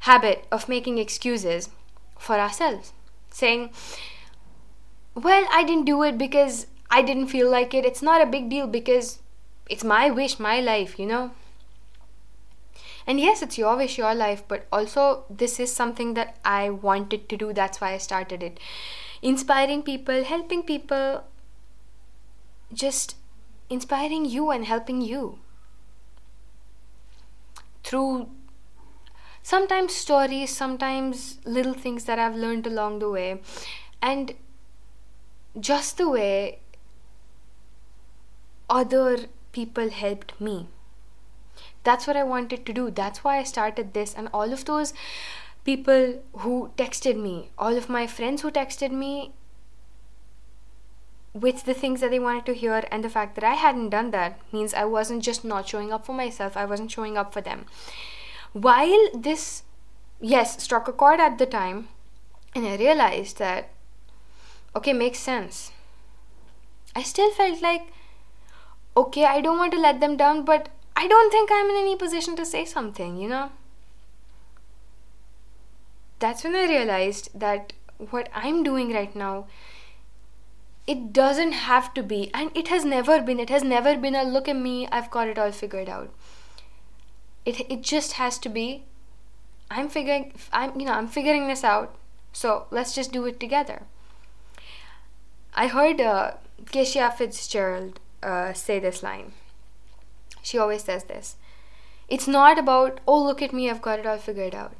habit 0.00 0.46
of 0.52 0.68
making 0.68 0.98
excuses 0.98 1.70
for 2.18 2.38
ourselves, 2.38 2.92
saying, 3.30 3.70
Well, 5.14 5.46
I 5.50 5.64
didn't 5.64 5.86
do 5.86 6.02
it 6.02 6.18
because 6.18 6.66
I 6.90 7.02
didn't 7.02 7.28
feel 7.28 7.50
like 7.50 7.74
it. 7.74 7.84
It's 7.84 8.02
not 8.02 8.20
a 8.20 8.26
big 8.26 8.50
deal 8.50 8.66
because 8.66 9.18
it's 9.68 9.82
my 9.82 10.10
wish, 10.10 10.38
my 10.38 10.60
life, 10.60 10.98
you 10.98 11.06
know. 11.06 11.32
And 13.06 13.18
yes, 13.18 13.42
it's 13.42 13.58
your 13.58 13.76
wish, 13.76 13.98
your 13.98 14.14
life, 14.14 14.42
but 14.46 14.66
also 14.70 15.24
this 15.28 15.58
is 15.58 15.72
something 15.72 16.14
that 16.14 16.36
I 16.44 16.70
wanted 16.70 17.28
to 17.30 17.36
do. 17.36 17.52
That's 17.52 17.80
why 17.80 17.94
I 17.94 17.98
started 17.98 18.42
it. 18.42 18.60
Inspiring 19.32 19.82
people, 19.82 20.22
helping 20.22 20.62
people, 20.62 21.24
just 22.72 23.16
inspiring 23.70 24.26
you 24.26 24.50
and 24.50 24.66
helping 24.66 25.00
you 25.00 25.38
through 27.82 28.28
sometimes 29.42 29.94
stories, 29.94 30.54
sometimes 30.54 31.38
little 31.46 31.72
things 31.72 32.04
that 32.04 32.18
I've 32.18 32.34
learned 32.34 32.66
along 32.66 32.98
the 32.98 33.08
way, 33.08 33.40
and 34.02 34.34
just 35.58 35.96
the 35.96 36.08
way 36.10 36.58
other 38.68 39.26
people 39.52 39.88
helped 39.88 40.38
me. 40.40 40.68
That's 41.82 42.06
what 42.06 42.16
I 42.16 42.24
wanted 42.24 42.66
to 42.66 42.72
do. 42.72 42.90
That's 42.90 43.24
why 43.24 43.38
I 43.38 43.44
started 43.44 43.94
this. 43.94 44.14
And 44.14 44.28
all 44.34 44.52
of 44.52 44.64
those 44.64 44.92
people 45.64 46.22
who 46.38 46.70
texted 46.76 47.16
me, 47.16 47.50
all 47.58 47.76
of 47.76 47.88
my 47.88 48.06
friends 48.06 48.42
who 48.42 48.50
texted 48.50 48.90
me, 48.90 49.32
with 51.32 51.64
the 51.64 51.74
things 51.74 52.00
that 52.00 52.10
they 52.10 52.20
wanted 52.20 52.46
to 52.46 52.54
hear 52.54 52.84
and 52.92 53.02
the 53.02 53.10
fact 53.10 53.34
that 53.34 53.42
I 53.42 53.54
hadn't 53.54 53.90
done 53.90 54.12
that 54.12 54.40
means 54.52 54.72
I 54.72 54.84
wasn't 54.84 55.24
just 55.24 55.44
not 55.44 55.68
showing 55.68 55.92
up 55.92 56.06
for 56.06 56.12
myself, 56.12 56.56
I 56.56 56.64
wasn't 56.64 56.92
showing 56.92 57.18
up 57.18 57.32
for 57.32 57.40
them. 57.40 57.66
While 58.52 59.10
this, 59.12 59.64
yes, 60.20 60.62
struck 60.62 60.86
a 60.86 60.92
chord 60.92 61.18
at 61.18 61.38
the 61.38 61.46
time, 61.46 61.88
and 62.54 62.64
I 62.66 62.76
realized 62.76 63.38
that, 63.38 63.70
okay, 64.76 64.92
makes 64.92 65.18
sense. 65.18 65.72
I 66.94 67.02
still 67.02 67.32
felt 67.32 67.60
like, 67.60 67.82
okay, 68.96 69.24
I 69.24 69.40
don't 69.40 69.58
want 69.58 69.72
to 69.72 69.80
let 69.80 70.00
them 70.00 70.16
down, 70.16 70.44
but 70.44 70.68
I 70.94 71.08
don't 71.08 71.32
think 71.32 71.50
I'm 71.52 71.68
in 71.68 71.76
any 71.76 71.96
position 71.96 72.36
to 72.36 72.46
say 72.46 72.64
something, 72.64 73.16
you 73.16 73.28
know? 73.28 73.50
That's 76.18 76.44
when 76.44 76.56
I 76.56 76.66
realized 76.66 77.30
that 77.38 77.72
what 77.98 78.28
I'm 78.34 78.62
doing 78.62 78.92
right 78.92 79.14
now 79.14 79.46
it 80.86 81.12
doesn't 81.12 81.52
have 81.52 81.94
to 81.94 82.02
be 82.02 82.30
and 82.34 82.50
it 82.54 82.68
has 82.68 82.84
never 82.84 83.20
been 83.22 83.40
it 83.40 83.48
has 83.48 83.62
never 83.62 83.96
been 83.96 84.14
a 84.14 84.22
look 84.22 84.48
at 84.48 84.56
me 84.56 84.86
i've 84.88 85.10
got 85.10 85.28
it 85.28 85.38
all 85.38 85.52
figured 85.52 85.88
out. 85.88 86.10
It 87.44 87.60
it 87.70 87.82
just 87.82 88.12
has 88.12 88.38
to 88.38 88.48
be 88.48 88.84
i'm 89.70 89.88
figuring 89.88 90.32
i'm 90.52 90.78
you 90.78 90.86
know 90.86 90.92
i'm 90.92 91.08
figuring 91.08 91.46
this 91.48 91.64
out 91.64 91.96
so 92.32 92.66
let's 92.70 92.94
just 92.94 93.12
do 93.12 93.24
it 93.26 93.38
together. 93.40 93.82
I 95.54 95.68
heard 95.68 96.00
uh, 96.00 96.32
Kecia 96.64 97.14
Fitzgerald 97.14 98.00
uh, 98.24 98.52
say 98.52 98.80
this 98.80 99.04
line. 99.04 99.32
She 100.42 100.58
always 100.58 100.82
says 100.82 101.04
this. 101.04 101.36
It's 102.08 102.26
not 102.26 102.58
about 102.58 103.00
oh 103.06 103.22
look 103.22 103.40
at 103.40 103.52
me 103.52 103.70
i've 103.70 103.80
got 103.80 104.00
it 104.00 104.06
all 104.06 104.18
figured 104.18 104.54
out. 104.54 104.72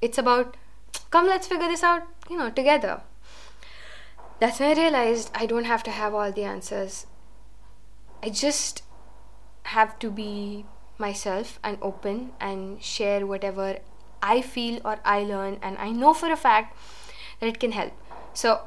It's 0.00 0.18
about 0.18 0.56
come 1.10 1.26
let's 1.26 1.46
figure 1.46 1.68
this 1.68 1.82
out 1.82 2.02
you 2.30 2.36
know 2.36 2.50
together 2.50 3.00
that's 4.40 4.60
when 4.60 4.70
I 4.70 4.80
realized 4.80 5.30
I 5.34 5.46
don't 5.46 5.64
have 5.64 5.82
to 5.84 5.90
have 5.90 6.14
all 6.14 6.30
the 6.30 6.44
answers. 6.44 7.06
I 8.22 8.30
just 8.30 8.82
have 9.64 9.98
to 9.98 10.10
be 10.10 10.64
myself 10.96 11.58
and 11.64 11.78
open 11.82 12.30
and 12.40 12.82
share 12.82 13.26
whatever 13.26 13.78
I 14.22 14.40
feel 14.40 14.80
or 14.84 14.98
I 15.04 15.20
learn, 15.24 15.58
and 15.62 15.76
I 15.78 15.90
know 15.90 16.14
for 16.14 16.30
a 16.30 16.36
fact 16.36 16.76
that 17.40 17.48
it 17.48 17.58
can 17.58 17.72
help. 17.72 17.92
So, 18.32 18.62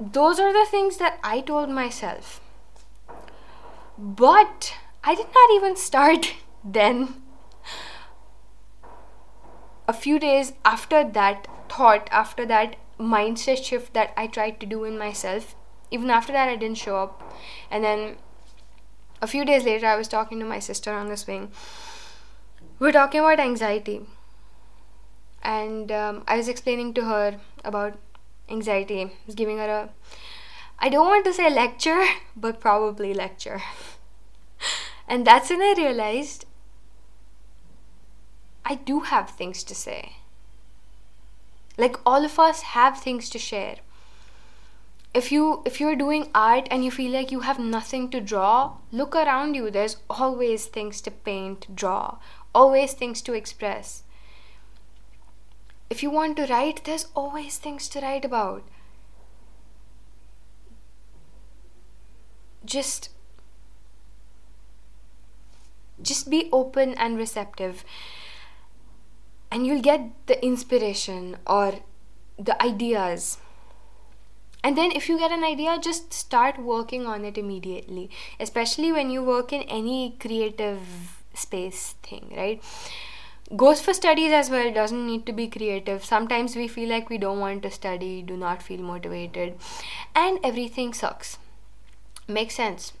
those 0.00 0.40
are 0.40 0.52
the 0.52 0.68
things 0.70 0.96
that 0.96 1.18
I 1.22 1.40
told 1.40 1.68
myself. 1.68 2.40
But 3.98 4.74
I 5.04 5.14
did 5.14 5.26
not 5.34 5.50
even 5.54 5.76
start 5.76 6.34
then. 6.64 7.22
A 9.92 9.94
few 9.94 10.18
days 10.18 10.54
after 10.64 11.04
that 11.04 11.46
thought, 11.68 12.08
after 12.10 12.46
that 12.46 12.76
mindset 12.98 13.62
shift 13.62 13.92
that 13.92 14.14
I 14.16 14.26
tried 14.26 14.58
to 14.60 14.64
do 14.64 14.84
in 14.84 14.96
myself. 14.96 15.54
Even 15.90 16.08
after 16.08 16.32
that, 16.32 16.48
I 16.48 16.56
didn't 16.56 16.78
show 16.78 16.96
up. 16.96 17.36
And 17.70 17.84
then 17.84 18.16
a 19.20 19.26
few 19.26 19.44
days 19.44 19.64
later, 19.64 19.84
I 19.86 19.96
was 19.96 20.08
talking 20.08 20.38
to 20.38 20.46
my 20.46 20.60
sister 20.60 20.94
on 20.94 21.10
the 21.10 21.18
swing. 21.18 21.50
We 22.78 22.86
were 22.86 22.92
talking 22.92 23.20
about 23.20 23.38
anxiety. 23.38 24.00
And 25.42 25.92
um, 25.92 26.24
I 26.26 26.38
was 26.38 26.48
explaining 26.48 26.94
to 26.94 27.04
her 27.04 27.38
about 27.62 27.98
anxiety. 28.48 29.02
I 29.02 29.10
was 29.26 29.34
giving 29.34 29.58
her 29.58 29.68
a 29.68 29.90
I 30.78 30.88
don't 30.88 31.06
want 31.06 31.26
to 31.26 31.34
say 31.34 31.50
lecture, 31.50 32.02
but 32.34 32.60
probably 32.60 33.12
lecture. 33.12 33.60
and 35.06 35.26
that's 35.26 35.50
when 35.50 35.60
I 35.60 35.74
realized 35.76 36.46
I 38.72 38.76
do 38.76 39.00
have 39.00 39.28
things 39.28 39.62
to 39.64 39.74
say. 39.74 40.12
Like 41.76 41.96
all 42.06 42.24
of 42.24 42.38
us 42.38 42.62
have 42.76 42.98
things 42.98 43.28
to 43.30 43.38
share. 43.38 43.76
If 45.12 45.30
you 45.30 45.62
if 45.66 45.78
you're 45.78 45.98
doing 46.02 46.28
art 46.34 46.68
and 46.70 46.82
you 46.82 46.90
feel 46.90 47.12
like 47.12 47.30
you 47.30 47.40
have 47.40 47.58
nothing 47.58 48.08
to 48.12 48.20
draw, 48.20 48.76
look 48.90 49.14
around 49.14 49.54
you. 49.54 49.70
There's 49.70 49.98
always 50.08 50.64
things 50.76 51.02
to 51.02 51.10
paint, 51.10 51.66
draw, 51.82 52.16
always 52.54 52.94
things 52.94 53.20
to 53.28 53.34
express. 53.34 54.04
If 55.90 56.02
you 56.02 56.10
want 56.10 56.38
to 56.38 56.46
write, 56.46 56.84
there's 56.84 57.08
always 57.14 57.58
things 57.58 57.90
to 57.90 58.00
write 58.00 58.24
about. 58.24 58.64
just 62.64 63.10
just 66.00 66.30
be 66.30 66.48
open 66.52 66.94
and 66.94 67.16
receptive 67.16 67.84
and 69.52 69.66
you'll 69.66 69.82
get 69.82 70.00
the 70.26 70.42
inspiration 70.44 71.36
or 71.46 71.74
the 72.38 72.60
ideas. 72.62 73.36
And 74.64 74.78
then 74.78 74.92
if 74.92 75.08
you 75.08 75.18
get 75.18 75.30
an 75.30 75.44
idea 75.44 75.78
just 75.80 76.12
start 76.14 76.58
working 76.58 77.06
on 77.06 77.24
it 77.24 77.36
immediately 77.36 78.10
especially 78.38 78.92
when 78.92 79.10
you 79.10 79.22
work 79.22 79.52
in 79.52 79.62
any 79.62 80.16
creative 80.20 80.78
space 81.34 81.96
thing 82.02 82.32
right? 82.36 82.62
Goes 83.56 83.82
for 83.82 83.92
studies 83.92 84.32
as 84.32 84.48
well 84.50 84.72
doesn't 84.72 85.06
need 85.06 85.26
to 85.26 85.32
be 85.32 85.48
creative. 85.48 86.04
Sometimes 86.04 86.56
we 86.56 86.68
feel 86.68 86.88
like 86.88 87.10
we 87.10 87.18
don't 87.18 87.40
want 87.40 87.64
to 87.64 87.70
study 87.70 88.22
do 88.22 88.36
not 88.36 88.62
feel 88.62 88.80
motivated 88.80 89.58
and 90.14 90.38
everything 90.44 90.94
sucks. 90.94 91.38
Makes 92.28 92.54
sense. 92.54 92.92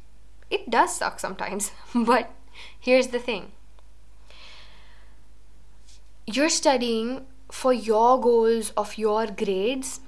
It 0.50 0.68
does 0.68 0.96
suck 0.96 1.20
sometimes, 1.20 1.70
but 1.94 2.30
here's 2.78 3.08
the 3.08 3.20
thing 3.20 3.52
you're 6.26 6.48
studying 6.48 7.26
for 7.50 7.72
your 7.72 8.20
goals 8.20 8.70
of 8.76 8.96
your 8.98 9.26
grades, 9.26 10.00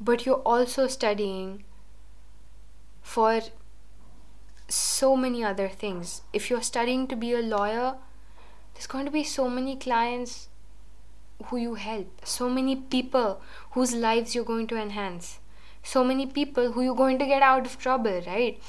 but 0.00 0.26
you're 0.26 0.42
also 0.44 0.86
studying 0.86 1.64
for 3.02 3.40
so 4.68 5.16
many 5.16 5.44
other 5.44 5.68
things. 5.68 6.22
If 6.32 6.50
you're 6.50 6.62
studying 6.62 7.06
to 7.08 7.16
be 7.16 7.32
a 7.32 7.40
lawyer, 7.40 7.96
there's 8.74 8.86
going 8.86 9.04
to 9.04 9.10
be 9.10 9.24
so 9.24 9.48
many 9.48 9.76
clients 9.76 10.48
who 11.46 11.56
you 11.56 11.74
help, 11.74 12.24
so 12.24 12.48
many 12.48 12.76
people 12.76 13.40
whose 13.72 13.94
lives 13.94 14.34
you're 14.34 14.44
going 14.44 14.66
to 14.68 14.76
enhance 14.76 15.38
so 15.84 16.02
many 16.02 16.26
people 16.26 16.72
who 16.72 16.82
you're 16.82 16.96
going 16.96 17.18
to 17.18 17.26
get 17.26 17.42
out 17.42 17.66
of 17.66 17.78
trouble, 17.78 18.22
right? 18.26 18.60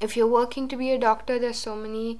If 0.00 0.16
you're 0.16 0.26
working 0.26 0.66
to 0.68 0.76
be 0.76 0.90
a 0.90 0.98
doctor, 0.98 1.38
there's 1.38 1.58
so 1.58 1.76
many 1.76 2.18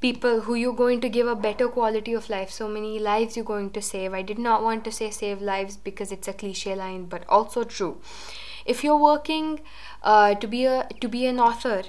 people 0.00 0.42
who 0.42 0.54
you're 0.54 0.74
going 0.74 1.00
to 1.00 1.08
give 1.08 1.26
a 1.26 1.34
better 1.34 1.68
quality 1.68 2.12
of 2.14 2.28
life, 2.30 2.50
so 2.50 2.68
many 2.68 2.98
lives 2.98 3.36
you're 3.36 3.44
going 3.44 3.70
to 3.70 3.82
save. 3.82 4.14
I 4.14 4.22
did 4.22 4.38
not 4.38 4.62
want 4.62 4.84
to 4.84 4.92
say 4.92 5.10
save 5.10 5.42
lives 5.42 5.76
because 5.76 6.12
it's 6.12 6.28
a 6.28 6.32
cliche 6.32 6.74
line, 6.74 7.06
but 7.06 7.24
also 7.28 7.64
true. 7.64 8.00
If 8.64 8.84
you're 8.84 8.98
working 8.98 9.60
uh, 10.02 10.34
to 10.34 10.46
be 10.46 10.64
a 10.66 10.88
to 11.00 11.08
be 11.08 11.26
an 11.26 11.40
author, 11.40 11.82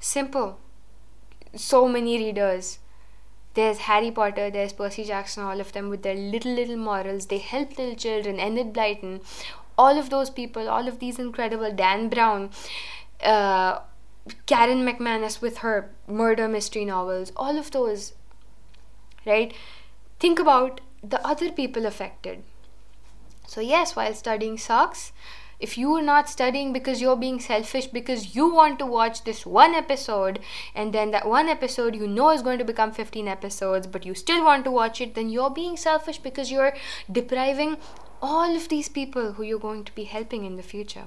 simple. 0.00 0.58
So 1.56 1.88
many 1.88 2.16
readers. 2.18 2.78
There's 3.54 3.78
Harry 3.78 4.12
Potter, 4.12 4.48
there's 4.48 4.72
Percy 4.72 5.04
Jackson, 5.04 5.42
all 5.42 5.60
of 5.60 5.72
them 5.72 5.88
with 5.88 6.04
their 6.04 6.14
little 6.14 6.52
little 6.52 6.76
morals. 6.76 7.26
They 7.26 7.38
help 7.38 7.76
little 7.76 7.96
children. 7.96 8.38
Enid 8.38 8.72
Blyton, 8.72 9.20
all 9.76 9.98
of 9.98 10.10
those 10.10 10.30
people, 10.30 10.68
all 10.68 10.86
of 10.86 11.00
these 11.00 11.18
incredible 11.18 11.72
Dan 11.72 12.08
Brown, 12.08 12.50
uh, 13.24 13.80
Karen 14.46 14.84
McManus 14.86 15.40
with 15.40 15.58
her 15.58 15.90
murder 16.06 16.48
mystery 16.48 16.84
novels, 16.84 17.32
all 17.36 17.58
of 17.58 17.70
those, 17.70 18.12
right? 19.26 19.52
Think 20.18 20.38
about 20.38 20.80
the 21.02 21.24
other 21.26 21.50
people 21.50 21.86
affected. 21.86 22.42
So, 23.46 23.60
yes, 23.60 23.96
while 23.96 24.14
studying 24.14 24.58
sucks, 24.58 25.12
if 25.58 25.76
you 25.76 25.94
are 25.94 26.02
not 26.02 26.28
studying 26.28 26.72
because 26.72 27.00
you're 27.02 27.16
being 27.16 27.38
selfish 27.38 27.86
because 27.86 28.34
you 28.34 28.48
want 28.52 28.78
to 28.78 28.86
watch 28.86 29.24
this 29.24 29.44
one 29.44 29.74
episode 29.74 30.38
and 30.74 30.94
then 30.94 31.10
that 31.10 31.28
one 31.28 31.48
episode 31.48 31.94
you 31.94 32.06
know 32.06 32.30
is 32.30 32.40
going 32.40 32.58
to 32.58 32.64
become 32.64 32.92
15 32.92 33.28
episodes 33.28 33.86
but 33.86 34.06
you 34.06 34.14
still 34.14 34.42
want 34.42 34.64
to 34.64 34.70
watch 34.70 35.02
it 35.02 35.14
then 35.14 35.28
you're 35.28 35.50
being 35.50 35.76
selfish 35.76 36.16
because 36.16 36.50
you're 36.50 36.72
depriving 37.12 37.76
all 38.22 38.54
of 38.56 38.68
these 38.68 38.88
people 38.88 39.32
who 39.32 39.42
you're 39.42 39.58
going 39.58 39.84
to 39.84 39.94
be 39.94 40.04
helping 40.04 40.44
in 40.44 40.56
the 40.56 40.62
future. 40.62 41.04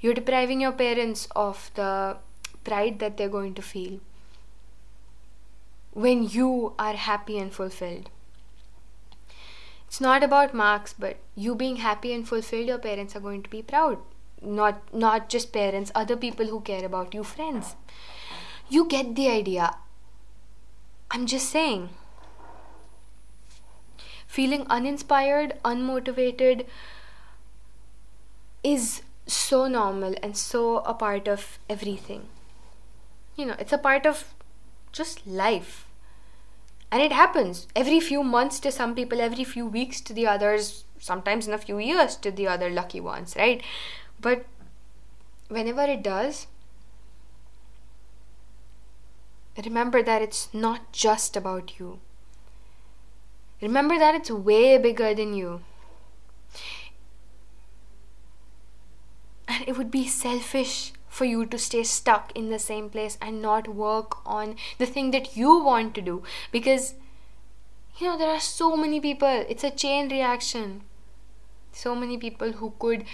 You're 0.00 0.14
depriving 0.14 0.60
your 0.60 0.72
parents 0.72 1.28
of 1.34 1.70
the 1.74 2.18
pride 2.64 2.98
that 2.98 3.16
they're 3.16 3.28
going 3.28 3.54
to 3.54 3.62
feel 3.62 4.00
when 5.92 6.28
you 6.28 6.74
are 6.78 6.94
happy 6.94 7.38
and 7.38 7.52
fulfilled. 7.52 8.10
It's 9.86 10.00
not 10.00 10.22
about 10.22 10.52
marks, 10.52 10.92
but 10.92 11.16
you 11.34 11.54
being 11.54 11.76
happy 11.76 12.12
and 12.12 12.28
fulfilled, 12.28 12.66
your 12.66 12.78
parents 12.78 13.16
are 13.16 13.20
going 13.20 13.42
to 13.44 13.50
be 13.50 13.62
proud. 13.62 13.98
Not 14.42 14.82
not 14.92 15.30
just 15.30 15.52
parents, 15.52 15.90
other 15.94 16.16
people 16.16 16.46
who 16.46 16.60
care 16.60 16.84
about 16.84 17.14
you, 17.14 17.24
friends. 17.24 17.74
You 18.68 18.86
get 18.86 19.14
the 19.14 19.28
idea. 19.28 19.76
I'm 21.10 21.24
just 21.26 21.48
saying 21.48 21.88
feeling 24.36 24.66
uninspired, 24.68 25.54
unmotivated 25.64 26.66
is 28.62 29.02
so 29.26 29.66
normal 29.66 30.14
and 30.22 30.36
so 30.36 30.78
a 30.78 30.94
part 30.94 31.28
of 31.28 31.58
everything. 31.68 32.28
You 33.36 33.46
know, 33.46 33.56
it's 33.58 33.72
a 33.72 33.78
part 33.78 34.06
of 34.06 34.34
just 34.92 35.26
life. 35.26 35.86
And 36.90 37.02
it 37.02 37.12
happens 37.12 37.66
every 37.74 38.00
few 38.00 38.22
months 38.22 38.60
to 38.60 38.70
some 38.70 38.94
people, 38.94 39.20
every 39.20 39.44
few 39.44 39.66
weeks 39.66 40.00
to 40.02 40.12
the 40.12 40.26
others, 40.26 40.84
sometimes 40.98 41.48
in 41.48 41.54
a 41.54 41.58
few 41.58 41.78
years 41.78 42.16
to 42.16 42.30
the 42.30 42.46
other 42.46 42.70
lucky 42.70 43.00
ones, 43.00 43.34
right? 43.36 43.62
But 44.20 44.46
whenever 45.48 45.82
it 45.82 46.02
does, 46.02 46.46
remember 49.64 50.02
that 50.02 50.22
it's 50.22 50.48
not 50.54 50.92
just 50.92 51.36
about 51.36 51.78
you. 51.78 51.98
Remember 53.60 53.98
that 53.98 54.14
it's 54.14 54.30
way 54.30 54.78
bigger 54.78 55.14
than 55.14 55.34
you. 55.34 55.62
And 59.48 59.64
it 59.66 59.76
would 59.78 59.90
be 59.90 60.06
selfish 60.06 60.92
for 61.08 61.24
you 61.24 61.46
to 61.46 61.58
stay 61.58 61.82
stuck 61.82 62.32
in 62.34 62.50
the 62.50 62.58
same 62.58 62.90
place 62.90 63.16
and 63.22 63.40
not 63.40 63.68
work 63.68 64.18
on 64.26 64.56
the 64.78 64.86
thing 64.86 65.12
that 65.12 65.36
you 65.36 65.58
want 65.58 65.94
to 65.94 66.02
do 66.02 66.22
because 66.52 66.94
you 67.98 68.06
know 68.06 68.18
there 68.18 68.28
are 68.28 68.40
so 68.40 68.76
many 68.76 69.00
people 69.00 69.44
it's 69.48 69.64
a 69.64 69.70
chain 69.70 70.10
reaction 70.10 70.82
so 71.72 71.94
many 71.94 72.18
people 72.18 72.52
who 72.52 72.74
could 72.78 73.04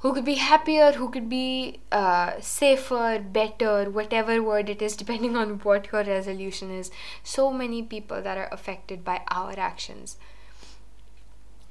who 0.00 0.14
could 0.14 0.24
be 0.24 0.36
happier, 0.36 0.92
who 0.92 1.10
could 1.10 1.28
be 1.28 1.80
uh, 1.92 2.32
safer, 2.40 3.18
better, 3.18 3.90
whatever 3.90 4.42
word 4.42 4.70
it 4.70 4.80
is, 4.80 4.96
depending 4.96 5.36
on 5.36 5.58
what 5.58 5.92
your 5.92 6.02
resolution 6.02 6.70
is. 6.70 6.90
So 7.22 7.52
many 7.52 7.82
people 7.82 8.22
that 8.22 8.38
are 8.38 8.48
affected 8.50 9.04
by 9.04 9.20
our 9.28 9.58
actions. 9.58 10.16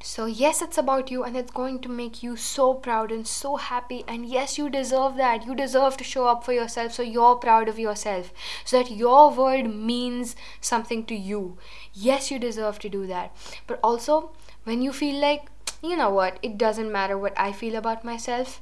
So, 0.02 0.26
yes, 0.26 0.62
it's 0.62 0.78
about 0.78 1.12
you 1.12 1.24
and 1.24 1.36
it's 1.38 1.52
going 1.52 1.80
to 1.82 1.90
make 1.90 2.24
you 2.24 2.36
so 2.38 2.74
proud 2.74 3.12
and 3.12 3.28
so 3.28 3.58
happy. 3.58 4.04
And 4.08 4.26
yes, 4.26 4.58
you 4.58 4.70
deserve 4.70 5.16
that. 5.18 5.46
You 5.46 5.54
deserve 5.56 5.98
to 5.98 6.04
show 6.04 6.28
up 6.28 6.44
for 6.44 6.54
yourself 6.54 6.94
so 6.94 7.04
you're 7.04 7.36
proud 7.36 7.68
of 7.68 7.78
yourself, 7.78 8.34
so 8.64 8.78
that 8.82 8.92
your 8.92 9.30
word 9.32 9.74
means 9.74 10.36
something 10.62 11.06
to 11.06 11.16
you. 11.16 11.58
Yes, 11.94 12.32
you 12.32 12.40
deserve 12.40 12.80
to 12.80 12.90
do 12.90 13.08
that. 13.08 13.36
But 13.68 13.80
also, 13.84 14.32
when 14.64 14.82
you 14.82 14.94
feel 14.94 15.20
like 15.20 15.50
you 15.82 15.96
know 15.96 16.10
what, 16.10 16.40
it 16.42 16.58
doesn't 16.58 16.92
matter 16.92 17.18
what 17.18 17.34
I 17.40 17.52
feel 17.52 17.76
about 17.76 18.04
myself. 18.04 18.62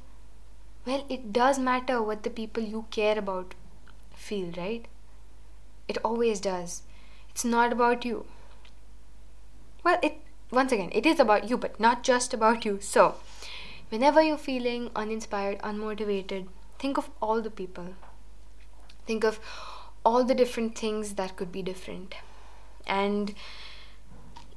Well, 0.86 1.04
it 1.08 1.32
does 1.32 1.58
matter 1.58 2.00
what 2.02 2.22
the 2.22 2.30
people 2.30 2.62
you 2.62 2.86
care 2.90 3.18
about 3.18 3.54
feel, 4.14 4.52
right? 4.56 4.86
It 5.88 5.98
always 6.04 6.40
does. 6.40 6.82
It's 7.30 7.44
not 7.44 7.72
about 7.72 8.04
you. 8.04 8.26
Well, 9.82 9.98
it 10.02 10.20
once 10.50 10.72
again, 10.72 10.90
it 10.92 11.06
is 11.06 11.20
about 11.20 11.48
you, 11.48 11.56
but 11.56 11.78
not 11.78 12.02
just 12.02 12.32
about 12.32 12.64
you. 12.64 12.78
So, 12.80 13.16
whenever 13.90 14.22
you're 14.22 14.38
feeling 14.38 14.90
uninspired, 14.96 15.58
unmotivated, 15.60 16.46
think 16.78 16.96
of 16.96 17.10
all 17.20 17.42
the 17.42 17.50
people. 17.50 17.88
Think 19.06 19.24
of 19.24 19.40
all 20.04 20.24
the 20.24 20.34
different 20.34 20.76
things 20.76 21.14
that 21.14 21.36
could 21.36 21.52
be 21.52 21.62
different. 21.62 22.14
And 22.86 23.34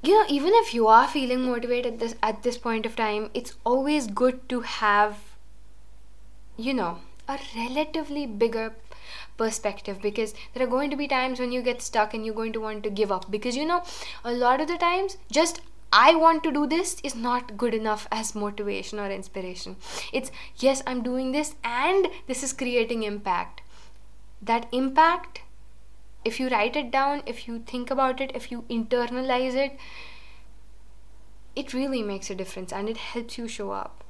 you 0.04 0.16
know 0.16 0.26
even 0.30 0.52
if 0.56 0.74
you 0.74 0.88
are 0.88 1.08
feeling 1.08 1.44
motivated 1.46 1.94
at 1.94 2.00
this 2.00 2.16
at 2.24 2.44
this 2.44 2.58
point 2.58 2.86
of 2.86 2.96
time 2.96 3.30
it's 3.34 3.54
always 3.64 4.08
good 4.08 4.38
to 4.50 4.62
have 4.62 5.18
you 6.58 6.74
know 6.74 6.98
a 7.28 7.40
relatively 7.56 8.26
bigger 8.26 8.74
perspective 9.38 10.02
because 10.02 10.34
there 10.54 10.64
are 10.64 10.70
going 10.72 10.90
to 10.90 10.96
be 10.96 11.08
times 11.08 11.40
when 11.40 11.52
you 11.52 11.62
get 11.62 11.82
stuck 11.82 12.14
and 12.14 12.26
you're 12.26 12.36
going 12.36 12.54
to 12.54 12.62
want 12.62 12.84
to 12.84 12.90
give 12.90 13.12
up 13.12 13.30
because 13.30 13.56
you 13.56 13.66
know 13.66 13.84
a 14.24 14.32
lot 14.32 14.60
of 14.60 14.68
the 14.68 14.78
times 14.78 15.18
just 15.32 15.62
I 15.94 16.16
want 16.16 16.44
to 16.44 16.52
do 16.52 16.66
this 16.68 16.98
is 17.04 17.16
not 17.16 17.58
good 17.58 17.74
enough 17.74 18.08
as 18.12 18.34
motivation 18.34 18.98
or 19.00 19.10
inspiration. 19.12 19.76
It's 20.14 20.32
yes, 20.58 20.82
I'm 20.88 21.04
doing 21.04 21.32
this 21.32 21.56
and 21.64 22.08
this 22.28 22.44
is 22.44 22.54
creating 22.54 23.04
impact. 23.04 23.62
That 24.42 24.68
impact, 24.72 25.42
if 26.24 26.40
you 26.40 26.48
write 26.48 26.76
it 26.76 26.92
down, 26.92 27.24
if 27.26 27.48
you 27.48 27.60
think 27.60 27.92
about 27.92 28.22
it, 28.22 28.32
if 28.34 28.52
you 28.52 28.64
internalize 28.70 29.54
it, 29.54 29.78
it 31.56 31.74
really 31.74 32.02
makes 32.02 32.30
a 32.30 32.36
difference 32.36 32.72
and 32.72 32.88
it 32.88 32.98
helps 32.98 33.38
you 33.38 33.48
show 33.48 33.72
up. 33.72 34.04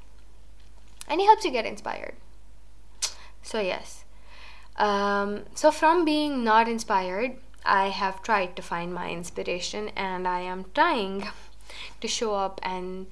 And 1.07 1.19
it 1.19 1.25
helps 1.25 1.43
you 1.43 1.51
get 1.51 1.65
inspired. 1.65 2.13
So, 3.41 3.59
yes. 3.59 4.05
Um, 4.77 5.43
so, 5.55 5.71
from 5.71 6.05
being 6.05 6.43
not 6.43 6.69
inspired, 6.69 7.37
I 7.65 7.89
have 7.89 8.21
tried 8.21 8.55
to 8.55 8.61
find 8.61 8.93
my 8.93 9.09
inspiration 9.09 9.89
and 9.89 10.27
I 10.27 10.41
am 10.41 10.65
trying 10.73 11.27
to 11.99 12.07
show 12.07 12.35
up 12.35 12.59
and 12.63 13.07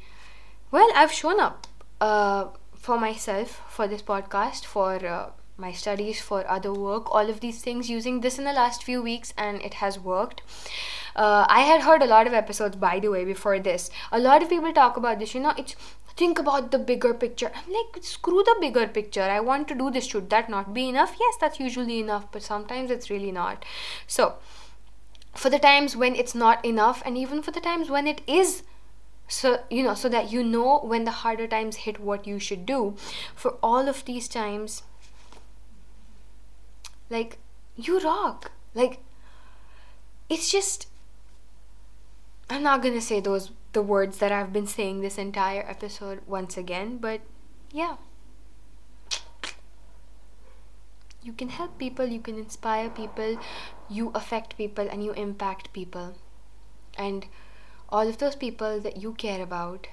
well 0.72 0.90
i've 0.96 1.12
shown 1.12 1.40
up 1.40 1.68
uh, 2.02 2.46
for 2.76 3.00
myself 3.00 3.62
for 3.70 3.88
this 3.88 4.02
podcast 4.02 4.66
for 4.66 5.06
uh, 5.06 5.30
my 5.60 5.72
studies 5.72 6.22
for 6.22 6.50
other 6.50 6.74
work 6.74 7.14
all 7.14 7.30
of 7.30 7.42
these 7.42 7.62
things 7.62 7.90
using 7.90 8.22
this 8.22 8.40
in 8.40 8.46
the 8.46 8.54
last 8.54 8.84
few 8.84 9.02
weeks 9.02 9.34
and 9.38 9.62
it 9.62 9.76
has 9.76 10.00
worked. 10.00 10.42
Uh, 11.16 11.46
i 11.50 11.62
had 11.62 11.82
heard 11.82 12.02
a 12.02 12.06
lot 12.06 12.28
of 12.28 12.34
episodes 12.34 12.76
by 12.76 13.00
the 13.00 13.10
way 13.10 13.26
before 13.26 13.60
this. 13.60 13.90
A 14.12 14.20
lot 14.20 14.42
of 14.42 14.50
people 14.50 14.72
talk 14.72 14.96
about 14.98 15.20
this 15.20 15.36
you 15.36 15.42
know 15.42 15.54
it's 15.58 15.76
think 16.16 16.40
about 16.40 16.72
the 16.72 16.80
bigger 16.80 17.14
picture. 17.14 17.52
I'm 17.54 17.74
like 17.74 18.04
screw 18.04 18.44
the 18.44 18.56
bigger 18.62 18.88
picture. 18.88 19.24
I 19.24 19.40
want 19.40 19.68
to 19.70 19.76
do 19.76 19.92
this 19.92 20.08
should 20.08 20.30
that 20.30 20.50
not 20.50 20.74
be 20.74 20.88
enough? 20.90 21.16
Yes 21.20 21.36
that's 21.42 21.60
usually 21.60 22.00
enough 22.00 22.32
but 22.32 22.42
sometimes 22.42 22.92
it's 22.92 23.10
really 23.10 23.32
not. 23.32 23.66
So 24.08 24.36
for 25.40 25.50
the 25.50 25.60
times 25.60 25.96
when 25.96 26.16
it's 26.16 26.36
not 26.36 26.64
enough 26.66 27.02
and 27.06 27.18
even 27.18 27.42
for 27.42 27.52
the 27.52 27.62
times 27.62 27.90
when 27.90 28.08
it 28.08 28.22
is 28.28 28.64
so 29.28 29.64
you 29.70 29.82
know 29.82 29.94
so 29.94 30.10
that 30.10 30.32
you 30.32 30.44
know 30.44 30.80
when 30.84 31.06
the 31.06 31.20
harder 31.24 31.48
times 31.48 31.78
hit 31.88 32.00
what 32.00 32.28
you 32.28 32.40
should 32.40 32.66
do. 32.66 32.96
For 33.36 33.52
all 33.64 33.88
of 33.88 34.04
these 34.06 34.28
times 34.28 34.84
like 37.10 37.38
you 37.76 38.00
rock. 38.00 38.52
Like 38.76 39.00
it's 40.30 40.52
just 40.52 40.88
i'm 42.50 42.62
not 42.62 42.82
going 42.82 42.94
to 42.94 43.02
say 43.02 43.20
those 43.20 43.52
the 43.74 43.82
words 43.82 44.20
that 44.20 44.32
i've 44.32 44.54
been 44.54 44.68
saying 44.68 45.02
this 45.02 45.18
entire 45.18 45.66
episode 45.68 46.22
once 46.28 46.56
again 46.56 46.98
but 46.98 47.22
yeah 47.72 47.96
you 51.22 51.34
can 51.34 51.50
help 51.50 51.78
people 51.78 52.06
you 52.06 52.20
can 52.20 52.38
inspire 52.38 52.90
people 52.90 53.38
you 53.90 54.12
affect 54.14 54.58
people 54.58 54.88
and 54.90 55.04
you 55.04 55.12
impact 55.14 55.74
people. 55.74 56.16
And 56.98 57.26
all 57.90 58.08
of 58.08 58.20
those 58.20 58.36
people 58.36 58.80
that 58.82 58.98
you 58.98 59.14
care 59.14 59.42
about 59.42 59.88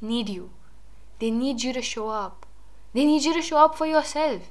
need 0.00 0.28
you. 0.28 0.50
They 1.18 1.30
need 1.30 1.62
you 1.62 1.72
to 1.72 1.82
show 1.82 2.08
up. 2.08 2.46
They 2.94 3.04
need 3.04 3.24
you 3.24 3.34
to 3.34 3.42
show 3.42 3.58
up 3.58 3.76
for 3.76 3.86
yourself. 3.86 4.42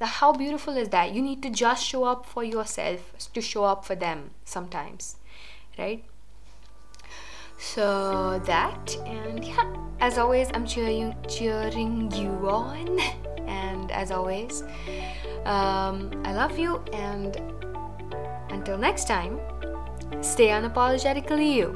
How 0.00 0.32
beautiful 0.32 0.76
is 0.76 0.90
that? 0.90 1.14
You 1.14 1.22
need 1.22 1.42
to 1.42 1.50
just 1.50 1.84
show 1.84 2.04
up 2.04 2.26
for 2.26 2.44
yourself 2.44 3.12
to 3.32 3.40
show 3.40 3.64
up 3.64 3.84
for 3.84 3.94
them 3.94 4.30
sometimes 4.44 5.16
right? 5.78 6.04
So 7.58 8.38
that 8.44 8.96
and 9.06 9.42
yeah 9.42 9.74
as 10.00 10.18
always 10.18 10.50
i'm 10.52 10.66
cheering 10.66 11.14
cheering 11.28 12.10
you 12.12 12.30
on. 12.48 12.98
And 13.46 13.92
as 13.92 14.10
always 14.10 14.64
um, 15.46 16.10
i 16.24 16.32
love 16.34 16.58
you 16.58 16.76
and 16.92 17.36
until 18.50 18.76
next 18.76 19.06
time 19.06 19.40
stay 20.20 20.48
unapologetically 20.48 21.52
you. 21.52 21.74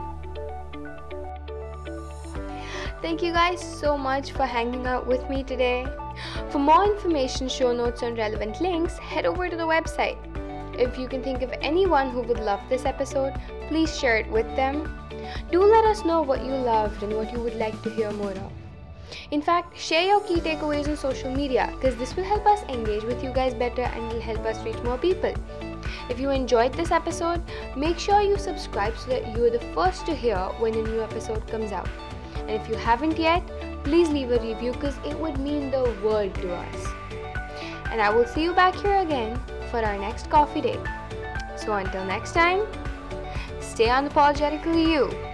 Thank 3.02 3.22
you 3.22 3.32
guys 3.32 3.60
so 3.60 3.96
much 3.96 4.32
for 4.32 4.44
hanging 4.44 4.86
out 4.86 5.06
with 5.06 5.28
me 5.30 5.42
today. 5.42 5.86
For 6.50 6.58
more 6.58 6.84
information 6.84 7.48
show 7.48 7.72
notes 7.72 8.02
and 8.02 8.18
relevant 8.18 8.60
links 8.60 8.98
head 8.98 9.24
over 9.24 9.48
to 9.48 9.56
the 9.56 9.66
website. 9.66 10.18
If 10.78 10.98
you 10.98 11.08
can 11.08 11.22
think 11.22 11.40
of 11.40 11.52
anyone 11.62 12.10
who 12.10 12.20
would 12.20 12.38
love 12.38 12.60
this 12.68 12.84
episode 12.84 13.32
please 13.70 13.96
share 13.96 14.16
it 14.16 14.28
with 14.30 14.46
them. 14.56 14.98
Do 15.52 15.62
let 15.62 15.84
us 15.84 16.04
know 16.04 16.22
what 16.22 16.44
you 16.44 16.52
loved 16.52 17.02
and 17.04 17.14
what 17.14 17.32
you 17.32 17.38
would 17.38 17.54
like 17.54 17.80
to 17.84 17.90
hear 17.90 18.10
more 18.10 18.32
of. 18.32 18.59
In 19.30 19.42
fact, 19.42 19.78
share 19.78 20.06
your 20.06 20.20
key 20.20 20.40
takeaways 20.40 20.88
on 20.88 20.96
social 20.96 21.30
media 21.30 21.72
because 21.74 21.96
this 21.96 22.16
will 22.16 22.24
help 22.24 22.46
us 22.46 22.62
engage 22.68 23.04
with 23.04 23.22
you 23.22 23.32
guys 23.32 23.54
better 23.54 23.82
and 23.82 24.12
will 24.12 24.20
help 24.20 24.44
us 24.46 24.62
reach 24.64 24.82
more 24.82 24.98
people. 24.98 25.34
If 26.08 26.18
you 26.18 26.30
enjoyed 26.30 26.72
this 26.72 26.90
episode, 26.90 27.42
make 27.76 27.98
sure 27.98 28.20
you 28.20 28.36
subscribe 28.36 28.96
so 28.96 29.10
that 29.10 29.36
you 29.36 29.44
are 29.44 29.50
the 29.50 29.64
first 29.74 30.06
to 30.06 30.14
hear 30.14 30.38
when 30.58 30.74
a 30.74 30.82
new 30.82 31.00
episode 31.00 31.46
comes 31.46 31.72
out. 31.72 31.88
And 32.36 32.50
if 32.50 32.68
you 32.68 32.74
haven't 32.74 33.18
yet, 33.18 33.42
please 33.84 34.08
leave 34.08 34.30
a 34.30 34.40
review 34.40 34.72
because 34.72 34.96
it 35.04 35.18
would 35.18 35.38
mean 35.38 35.70
the 35.70 35.84
world 36.02 36.34
to 36.34 36.54
us. 36.54 36.86
And 37.90 38.00
I 38.00 38.10
will 38.10 38.26
see 38.26 38.42
you 38.42 38.52
back 38.52 38.74
here 38.74 38.98
again 38.98 39.40
for 39.70 39.78
our 39.78 39.98
next 39.98 40.30
coffee 40.30 40.60
date. 40.60 40.80
So 41.56 41.72
until 41.74 42.04
next 42.04 42.32
time, 42.32 42.66
stay 43.60 43.86
unapologetically 43.86 44.88
you. 44.88 45.29